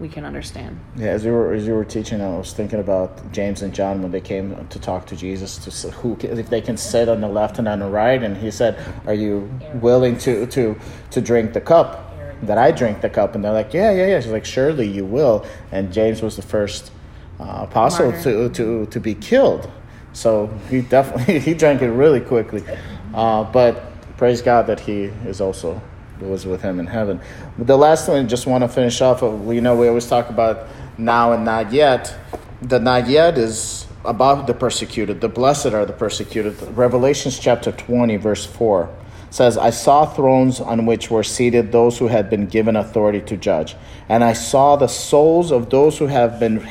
we 0.00 0.08
can 0.08 0.24
understand. 0.24 0.80
Yeah, 0.96 1.08
as 1.08 1.24
you 1.24 1.32
were 1.32 1.52
as 1.52 1.66
you 1.66 1.74
were 1.74 1.84
teaching, 1.84 2.22
I 2.22 2.38
was 2.38 2.54
thinking 2.54 2.80
about 2.80 3.32
James 3.32 3.60
and 3.60 3.72
John 3.74 4.00
when 4.02 4.10
they 4.10 4.20
came 4.20 4.66
to 4.68 4.78
talk 4.78 5.06
to 5.08 5.16
Jesus 5.16 5.58
to 5.58 5.90
who 5.90 6.16
if 6.20 6.48
they 6.48 6.62
can 6.62 6.76
sit 6.76 7.08
on 7.08 7.20
the 7.20 7.28
left 7.28 7.58
and 7.58 7.68
on 7.68 7.80
the 7.80 7.88
right, 7.88 8.22
and 8.22 8.36
he 8.36 8.50
said, 8.50 8.78
"Are 9.06 9.14
you 9.14 9.50
willing 9.74 10.16
to 10.18 10.46
to 10.46 10.76
to 11.10 11.20
drink 11.20 11.52
the 11.52 11.60
cup 11.60 12.14
that 12.42 12.56
I 12.56 12.70
drink 12.70 13.02
the 13.02 13.10
cup?" 13.10 13.34
And 13.34 13.44
they're 13.44 13.52
like, 13.52 13.74
"Yeah, 13.74 13.92
yeah, 13.92 14.06
yeah." 14.06 14.20
She's 14.20 14.32
like, 14.32 14.46
"Surely 14.46 14.88
you 14.88 15.04
will." 15.04 15.44
And 15.70 15.92
James 15.92 16.22
was 16.22 16.36
the 16.36 16.42
first 16.42 16.92
uh, 17.38 17.66
apostle 17.68 18.12
to 18.22 18.48
to 18.48 18.86
to 18.86 19.00
be 19.00 19.14
killed, 19.14 19.70
so 20.14 20.46
he 20.70 20.80
definitely 20.80 21.38
he 21.48 21.52
drank 21.52 21.82
it 21.82 21.90
really 21.90 22.20
quickly, 22.20 22.64
uh, 23.12 23.44
but 23.44 23.84
praise 24.16 24.40
God 24.40 24.66
that 24.66 24.80
he 24.80 25.04
is 25.28 25.42
also 25.42 25.80
was 26.20 26.46
with 26.46 26.62
him 26.62 26.80
in 26.80 26.86
heaven. 26.86 27.20
But 27.58 27.66
the 27.66 27.76
last 27.76 28.08
one, 28.08 28.24
I 28.24 28.28
just 28.28 28.46
want 28.46 28.62
to 28.62 28.68
finish 28.68 29.00
off. 29.00 29.22
Of, 29.22 29.52
you 29.52 29.60
know, 29.60 29.76
we 29.76 29.88
always 29.88 30.06
talk 30.06 30.30
about 30.30 30.66
now 30.98 31.32
and 31.32 31.44
not 31.44 31.72
yet. 31.72 32.14
The 32.62 32.78
not 32.78 33.08
yet 33.08 33.38
is 33.38 33.86
about 34.04 34.46
the 34.46 34.54
persecuted. 34.54 35.20
The 35.20 35.28
blessed 35.28 35.66
are 35.66 35.86
the 35.86 35.92
persecuted. 35.92 36.60
Revelations 36.76 37.38
chapter 37.38 37.72
20, 37.72 38.16
verse 38.16 38.44
4 38.46 38.94
says, 39.30 39.56
I 39.56 39.70
saw 39.70 40.06
thrones 40.06 40.60
on 40.60 40.86
which 40.86 41.10
were 41.10 41.22
seated 41.22 41.70
those 41.70 41.98
who 41.98 42.08
had 42.08 42.28
been 42.28 42.46
given 42.46 42.76
authority 42.76 43.20
to 43.22 43.36
judge. 43.36 43.76
And 44.08 44.24
I 44.24 44.32
saw 44.32 44.76
the 44.76 44.88
souls 44.88 45.52
of 45.52 45.70
those 45.70 45.98
who 45.98 46.06
have 46.06 46.40
been 46.40 46.66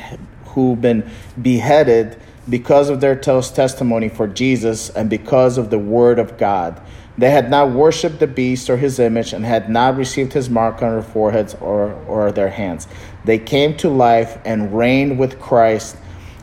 who've 0.46 0.80
been 0.80 1.08
beheaded 1.40 2.20
because 2.48 2.90
of 2.90 3.00
their 3.00 3.14
testimony 3.14 4.08
for 4.08 4.26
Jesus 4.26 4.90
and 4.90 5.08
because 5.08 5.58
of 5.58 5.70
the 5.70 5.78
word 5.78 6.18
of 6.18 6.36
God. 6.36 6.80
They 7.18 7.30
had 7.30 7.50
not 7.50 7.70
worshipped 7.70 8.18
the 8.18 8.26
beast 8.26 8.70
or 8.70 8.76
his 8.76 8.98
image 8.98 9.32
and 9.32 9.44
had 9.44 9.68
not 9.68 9.96
received 9.96 10.32
his 10.32 10.48
mark 10.48 10.82
on 10.82 10.92
their 10.92 11.02
foreheads 11.02 11.54
or, 11.60 11.92
or 12.06 12.32
their 12.32 12.48
hands. 12.48 12.86
They 13.24 13.38
came 13.38 13.76
to 13.78 13.90
life 13.90 14.38
and 14.44 14.76
reigned 14.76 15.18
with 15.18 15.40
Christ 15.40 15.96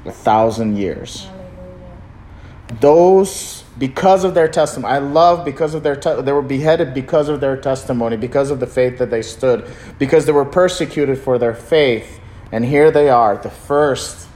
a 0.06 0.12
thousand 0.12 0.78
years. 0.78 1.28
Those, 2.80 3.64
because 3.78 4.24
of 4.24 4.34
their 4.34 4.50
testimony, 4.50 4.94
I 4.94 4.98
love 5.00 5.46
because 5.46 5.74
of 5.74 5.84
their, 5.84 5.96
te- 5.96 6.22
they 6.22 6.34
were 6.34 6.42
beheaded 6.42 6.94
because 6.94 7.30
of 7.30 7.40
their 7.40 7.56
testimony, 7.56 8.18
because 8.18 8.52
of 8.52 8.60
the 8.60 8.68
faith 8.68 8.98
that 9.00 9.10
they 9.10 9.22
stood, 9.22 9.72
because 9.98 10.26
they 10.26 10.34
were 10.34 10.46
persecuted 10.46 11.18
for 11.18 11.38
their 11.38 11.56
faith. 11.56 12.20
And 12.52 12.66
here 12.66 12.92
they 12.92 13.10
are, 13.10 13.38
the 13.38 13.50
first 13.50 14.28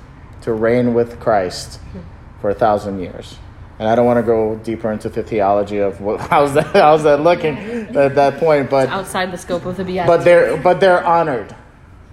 to 0.41 0.53
reign 0.53 0.93
with 0.93 1.19
Christ 1.19 1.79
for 2.39 2.49
a 2.49 2.55
thousand 2.55 2.99
years 2.99 3.37
and 3.81 3.89
I 3.89 3.95
don't 3.95 4.05
want 4.05 4.17
to 4.17 4.23
go 4.23 4.57
deeper 4.57 4.91
into 4.91 5.09
the 5.09 5.23
theology 5.23 5.79
of 5.79 5.99
what, 6.01 6.19
how's 6.29 6.53
that 6.53 6.67
how's 6.67 7.01
that 7.01 7.21
looking 7.21 7.57
at 7.57 8.13
that 8.13 8.37
point, 8.37 8.69
but 8.69 8.83
it's 8.83 8.91
outside 8.91 9.31
the 9.31 9.37
scope 9.39 9.65
of 9.65 9.75
the 9.75 9.83
beatitude. 9.83 10.07
But 10.07 10.23
they're 10.23 10.57
but 10.57 10.79
they're 10.79 11.03
honored. 11.03 11.55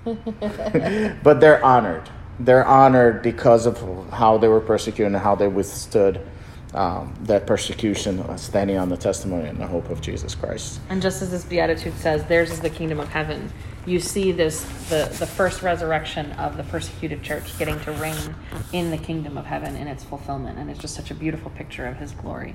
but 1.23 1.41
they're 1.41 1.63
honored. 1.63 2.09
They're 2.41 2.65
honored 2.65 3.21
because 3.21 3.67
of 3.67 3.77
how 4.11 4.39
they 4.39 4.49
were 4.49 4.63
persecuted 4.63 5.13
and 5.13 5.23
how 5.23 5.35
they 5.35 5.49
withstood 5.49 6.27
um, 6.75 7.15
that 7.23 7.47
persecution, 7.47 8.21
uh, 8.21 8.37
standing 8.37 8.77
on 8.77 8.89
the 8.89 8.97
testimony 8.97 9.49
and 9.49 9.59
the 9.59 9.67
hope 9.67 9.89
of 9.91 10.01
Jesus 10.01 10.35
Christ. 10.35 10.81
And 10.91 11.01
just 11.01 11.23
as 11.23 11.31
this 11.31 11.45
beatitude 11.45 11.95
says, 11.95 12.25
theirs 12.25 12.51
is 12.51 12.61
the 12.61 12.71
kingdom 12.71 13.01
of 13.01 13.09
heaven. 13.09 13.51
You 13.87 14.01
see 14.01 14.33
this 14.33 14.65
the 14.91 15.09
the 15.19 15.27
first 15.27 15.63
resurrection 15.63 16.33
of 16.33 16.59
the 16.59 16.65
persecuted 16.65 17.23
church 17.23 17.59
getting 17.59 17.81
to 17.81 17.93
reign 17.93 18.35
in 18.73 18.91
the 18.91 18.99
kingdom 18.99 19.39
of 19.39 19.47
heaven 19.47 19.77
in 19.77 19.87
its 19.87 20.05
fulfillment, 20.05 20.59
and 20.59 20.71
it's 20.71 20.79
just 20.79 20.95
such 20.95 21.11
a 21.11 21.15
beautiful 21.15 21.51
picture 21.53 21.87
of 21.87 21.97
His 21.97 22.13
glory. 22.13 22.55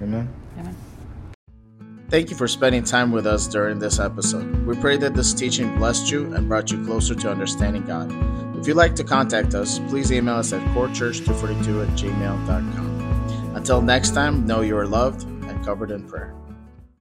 Amen. 0.00 0.28
Amen. 0.58 0.76
Thank 2.10 2.28
you 2.28 2.36
for 2.36 2.46
spending 2.46 2.84
time 2.84 3.10
with 3.10 3.26
us 3.26 3.46
during 3.46 3.78
this 3.78 3.98
episode. 3.98 4.66
We 4.66 4.76
pray 4.76 4.98
that 4.98 5.14
this 5.14 5.32
teaching 5.32 5.74
blessed 5.78 6.10
you 6.10 6.32
and 6.34 6.46
brought 6.46 6.70
you 6.70 6.84
closer 6.84 7.14
to 7.14 7.30
understanding 7.30 7.84
God. 7.84 8.12
If 8.58 8.68
you'd 8.68 8.76
like 8.76 8.94
to 8.96 9.04
contact 9.04 9.54
us, 9.54 9.78
please 9.88 10.12
email 10.12 10.34
us 10.34 10.52
at 10.52 10.60
corechurch242 10.68 11.88
at 11.88 11.98
gmail.com. 11.98 12.91
Until 13.62 13.80
next 13.80 14.10
time, 14.10 14.44
know 14.44 14.62
you 14.62 14.76
are 14.76 14.88
loved 14.88 15.22
and 15.22 15.64
covered 15.64 15.92
in 15.92 16.08
prayer. 16.08 16.34